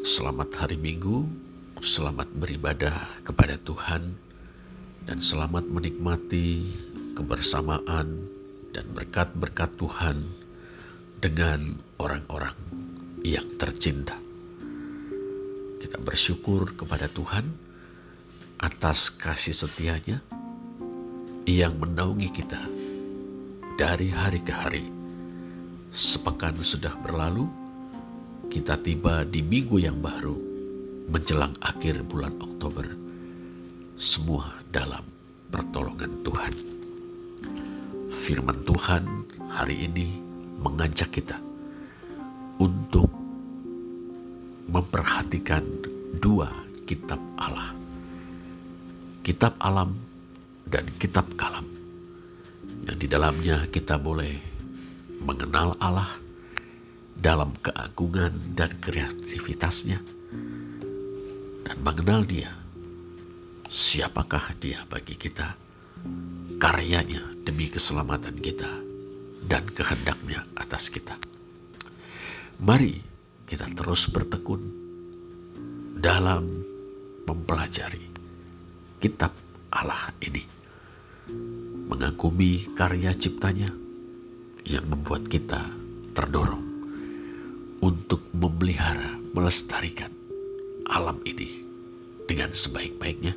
selamat 0.06 0.54
hari 0.54 0.78
Minggu, 0.78 1.26
selamat 1.82 2.30
beribadah 2.38 3.10
kepada 3.26 3.58
Tuhan, 3.58 4.14
dan 5.10 5.18
selamat 5.18 5.66
menikmati 5.66 6.78
kebersamaan 7.18 8.30
dan 8.70 8.86
berkat-berkat 8.94 9.74
Tuhan 9.82 10.30
dengan 11.26 11.74
orang-orang 11.98 12.54
yang 13.26 13.50
tercinta. 13.58 14.27
Kita 15.78 16.02
bersyukur 16.02 16.74
kepada 16.74 17.06
Tuhan 17.10 17.46
atas 18.58 19.14
kasih 19.14 19.54
setianya 19.54 20.20
yang 21.46 21.78
menaungi 21.78 22.30
kita 22.34 22.60
dari 23.78 24.10
hari 24.10 24.42
ke 24.42 24.54
hari. 24.54 24.86
Sepekan 25.94 26.58
sudah 26.60 26.94
berlalu, 27.00 27.48
kita 28.50 28.76
tiba 28.82 29.24
di 29.24 29.46
minggu 29.46 29.78
yang 29.80 30.02
baru 30.02 30.36
menjelang 31.08 31.54
akhir 31.64 32.04
bulan 32.06 32.36
Oktober. 32.42 32.86
Semua 33.98 34.52
dalam 34.70 35.06
pertolongan 35.50 36.22
Tuhan 36.22 36.78
firman 38.18 38.60
Tuhan 38.66 39.04
hari 39.52 39.88
ini 39.88 40.20
mengajak 40.58 41.14
kita 41.14 41.38
untuk 42.58 43.08
memperhatikan 44.68 45.63
dua 46.20 46.51
kitab 46.88 47.20
Allah. 47.39 47.76
Kitab 49.24 49.59
alam 49.59 49.95
dan 50.68 50.88
kitab 51.01 51.28
kalam. 51.36 51.68
Yang 52.88 52.97
di 53.03 53.07
dalamnya 53.11 53.68
kita 53.68 53.99
boleh 53.99 54.39
mengenal 55.20 55.76
Allah 55.84 56.07
dalam 57.18 57.51
keagungan 57.59 58.32
dan 58.55 58.72
kreativitasnya 58.80 59.99
dan 61.68 61.78
mengenal 61.84 62.24
dia. 62.24 62.51
Siapakah 63.68 64.55
dia 64.63 64.88
bagi 64.88 65.20
kita? 65.20 65.68
karyanya 66.57 67.22
demi 67.45 67.70
keselamatan 67.70 68.34
kita 68.41 68.70
dan 69.45 69.63
kehendaknya 69.70 70.43
atas 70.57 70.89
kita. 70.89 71.13
Mari 72.57 72.97
kita 73.48 73.64
terus 73.72 74.12
bertekun 74.12 74.60
dalam 75.95 76.43
mempelajari 77.24 78.04
kitab 79.00 79.32
Allah 79.72 80.12
ini. 80.20 80.43
Mengagumi 81.88 82.68
karya 82.76 83.16
ciptanya 83.16 83.72
yang 84.68 84.84
membuat 84.91 85.32
kita 85.32 85.64
terdorong 86.12 86.68
untuk 87.80 88.20
memelihara, 88.36 89.16
melestarikan 89.32 90.12
alam 90.91 91.16
ini 91.24 91.64
dengan 92.28 92.52
sebaik-baiknya 92.52 93.32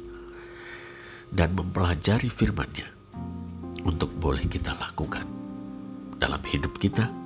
dan 1.31 1.55
mempelajari 1.55 2.27
firman-Nya 2.27 2.91
untuk 3.87 4.11
boleh 4.19 4.43
kita 4.51 4.75
lakukan 4.75 5.23
dalam 6.19 6.43
hidup 6.51 6.75
kita 6.83 7.20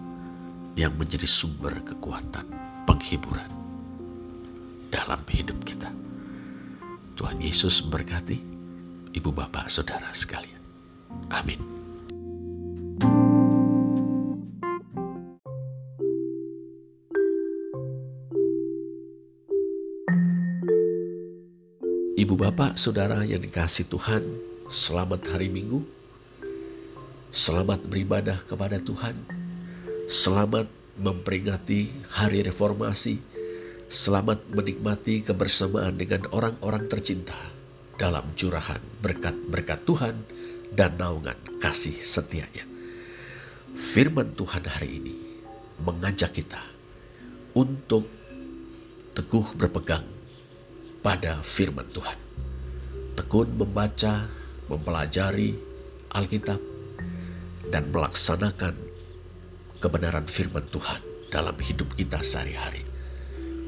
yang 0.75 0.95
menjadi 0.99 1.27
sumber 1.27 1.75
kekuatan, 1.83 2.47
penghiburan 2.87 3.51
dalam 4.91 5.23
hidup 5.31 5.59
kita. 5.63 5.91
Tuhan 7.15 7.39
Yesus 7.39 7.83
berkati 7.87 8.39
ibu 9.15 9.31
bapak 9.31 9.71
saudara 9.71 10.11
sekalian. 10.11 10.63
Amin. 11.31 11.63
Ibu 22.15 22.35
bapak 22.39 22.79
saudara 22.79 23.27
yang 23.27 23.43
dikasih 23.43 23.91
Tuhan, 23.91 24.23
selamat 24.71 25.29
hari 25.35 25.51
Minggu 25.51 25.83
Selamat 27.35 27.83
beribadah 27.91 28.39
kepada 28.47 28.79
Tuhan. 28.79 29.44
Selamat 30.05 30.69
memperingati 31.01 31.89
hari 32.13 32.45
reformasi. 32.45 33.17
Selamat 33.89 34.45
menikmati 34.53 35.25
kebersamaan 35.25 35.97
dengan 35.97 36.29
orang-orang 36.29 36.93
tercinta 36.93 37.33
dalam 37.97 38.29
curahan 38.37 38.85
berkat-berkat 39.01 39.81
Tuhan 39.89 40.13
dan 40.77 41.01
naungan 41.01 41.41
kasih 41.57 41.97
setianya. 41.97 42.69
Firman 43.73 44.37
Tuhan 44.37 44.69
hari 44.69 45.01
ini 45.01 45.17
mengajak 45.81 46.37
kita 46.37 46.61
untuk 47.57 48.05
teguh 49.17 49.57
berpegang 49.57 50.05
pada 51.01 51.41
firman 51.41 51.89
Tuhan. 51.97 52.21
Tekun 53.17 53.57
membaca, 53.57 54.29
mempelajari 54.69 55.57
Alkitab, 56.13 56.61
dan 57.73 57.89
melaksanakan 57.89 58.84
kebenaran 59.79 60.27
firman 60.27 60.67
Tuhan 60.71 61.01
dalam 61.31 61.57
hidup 61.59 61.95
kita 61.99 62.23
sehari-hari. 62.23 62.83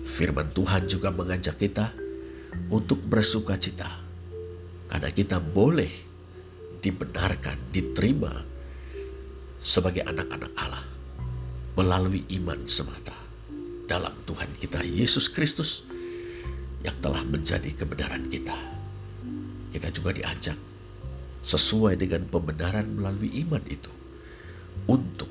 Firman 0.07 0.55
Tuhan 0.55 0.87
juga 0.87 1.11
mengajak 1.11 1.59
kita 1.59 1.91
untuk 2.71 3.03
bersuka 3.03 3.59
cita 3.59 3.91
karena 4.87 5.11
kita 5.11 5.43
boleh 5.43 5.91
dibenarkan, 6.79 7.59
diterima 7.75 8.31
sebagai 9.59 10.07
anak-anak 10.07 10.53
Allah 10.55 10.85
melalui 11.75 12.23
iman 12.39 12.63
semata 12.71 13.13
dalam 13.91 14.15
Tuhan 14.25 14.51
kita 14.63 14.87
Yesus 14.87 15.27
Kristus 15.27 15.85
yang 16.87 16.95
telah 17.03 17.27
menjadi 17.27 17.75
kebenaran 17.75 18.31
kita. 18.31 18.55
Kita 19.75 19.91
juga 19.91 20.15
diajak 20.15 20.57
sesuai 21.43 21.99
dengan 21.99 22.27
pembenaran 22.27 22.87
melalui 22.95 23.31
iman 23.47 23.63
itu 23.67 23.91
untuk 24.87 25.31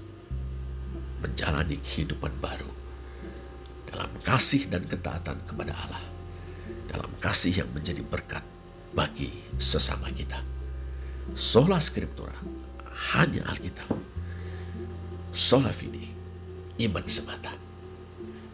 menjalani 1.24 1.80
kehidupan 1.80 2.32
baru 2.40 2.70
dalam 3.90 4.12
kasih 4.28 4.68
dan 4.68 4.84
ketaatan 4.84 5.40
kepada 5.48 5.72
Allah, 5.72 6.04
dalam 6.92 7.12
kasih 7.24 7.64
yang 7.64 7.70
menjadi 7.72 8.04
berkat 8.04 8.44
bagi 8.92 9.32
sesama 9.56 10.12
kita. 10.12 10.40
Sola 11.32 11.80
Scriptura 11.80 12.36
hanya 13.16 13.48
Alkitab. 13.48 13.88
Sola 15.36 15.72
Fide, 15.72 16.08
iman 16.80 17.04
semata. 17.08 17.52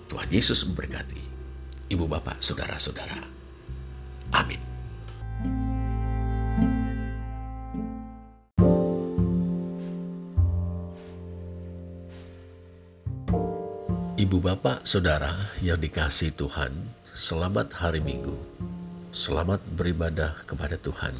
Tuhan 0.09 0.29
Yesus 0.33 0.65
memberkati 0.69 1.21
ibu 1.93 2.05
bapak, 2.09 2.41
saudara-saudara. 2.41 3.21
Amin. 4.33 4.70
Ibu 14.31 14.47
bapak 14.47 14.87
saudara 14.87 15.27
yang 15.59 15.75
dikasih 15.75 16.31
Tuhan, 16.31 16.71
selamat 17.11 17.75
hari 17.75 17.99
Minggu. 17.99 18.31
Selamat 19.11 19.59
beribadah 19.75 20.31
kepada 20.47 20.79
Tuhan. 20.79 21.11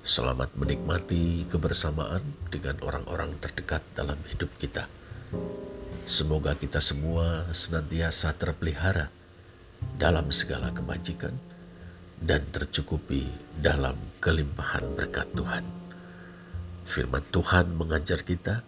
Selamat 0.00 0.48
menikmati 0.56 1.44
kebersamaan 1.44 2.24
dengan 2.48 2.80
orang-orang 2.80 3.28
terdekat 3.44 3.84
dalam 3.92 4.16
hidup 4.24 4.48
kita. 4.56 4.88
Semoga 6.08 6.56
kita 6.56 6.80
semua 6.80 7.44
senantiasa 7.52 8.32
terpelihara 8.40 9.12
dalam 10.00 10.32
segala 10.32 10.72
kebajikan 10.72 11.36
dan 12.24 12.40
tercukupi 12.48 13.28
dalam 13.60 14.00
kelimpahan 14.24 14.96
berkat 14.96 15.28
Tuhan. 15.36 15.68
Firman 16.88 17.28
Tuhan 17.28 17.76
mengajar 17.76 18.24
kita 18.24 18.64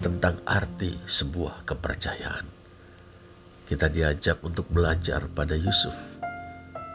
tentang 0.00 0.40
arti 0.48 0.96
sebuah 1.04 1.68
kepercayaan 1.68 2.59
kita 3.70 3.86
diajak 3.86 4.42
untuk 4.42 4.66
belajar 4.66 5.30
pada 5.30 5.54
Yusuf. 5.54 6.18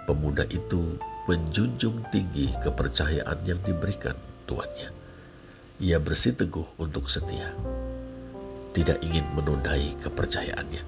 Pemuda 0.04 0.44
itu 0.52 1.00
menjunjung 1.24 2.04
tinggi 2.12 2.52
kepercayaan 2.60 3.48
yang 3.48 3.64
diberikan 3.64 4.12
tuannya. 4.44 4.92
Ia 5.80 6.04
bersiteguh 6.04 6.76
untuk 6.76 7.08
setia, 7.08 7.56
tidak 8.76 9.00
ingin 9.08 9.24
menodai 9.40 9.96
kepercayaannya. 10.04 10.84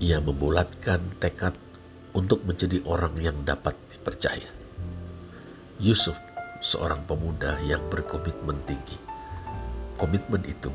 Ia 0.00 0.16
membulatkan 0.24 1.04
tekad 1.20 1.52
untuk 2.16 2.40
menjadi 2.48 2.80
orang 2.88 3.12
yang 3.20 3.36
dapat 3.44 3.76
dipercaya. 3.92 4.48
Yusuf, 5.76 6.16
seorang 6.64 7.04
pemuda 7.04 7.60
yang 7.68 7.84
berkomitmen 7.92 8.56
tinggi. 8.64 8.96
Komitmen 10.00 10.40
itu 10.48 10.72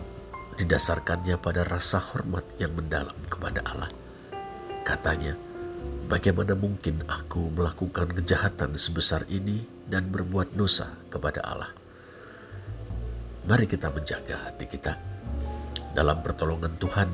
didasarkannya 0.61 1.41
pada 1.41 1.65
rasa 1.65 1.97
hormat 1.97 2.45
yang 2.61 2.78
mendalam 2.78 3.17
kepada 3.26 3.65
Allah 3.65 3.89
Katanya, 4.82 5.38
bagaimana 6.09 6.57
mungkin 6.57 7.05
aku 7.05 7.53
melakukan 7.53 8.09
kejahatan 8.17 8.73
sebesar 8.75 9.23
ini 9.29 9.61
dan 9.86 10.09
berbuat 10.09 10.57
dosa 10.57 10.89
kepada 11.13 11.45
Allah? 11.45 11.71
Mari 13.45 13.65
kita 13.69 13.93
menjaga 13.93 14.49
hati 14.49 14.65
kita. 14.65 14.97
Dalam 15.93 16.25
pertolongan 16.25 16.73
Tuhan, 16.77 17.09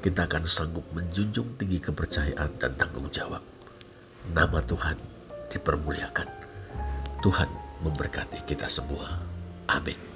kita 0.00 0.26
akan 0.26 0.44
sanggup 0.48 0.86
menjunjung 0.96 1.60
tinggi 1.60 1.78
kepercayaan 1.78 2.56
dan 2.56 2.72
tanggung 2.74 3.06
jawab. 3.12 3.44
Nama 4.32 4.58
Tuhan 4.64 4.96
dipermuliakan. 5.52 6.28
Tuhan 7.20 7.50
memberkati 7.84 8.40
kita 8.48 8.66
semua. 8.66 9.20
Amin. 9.68 10.09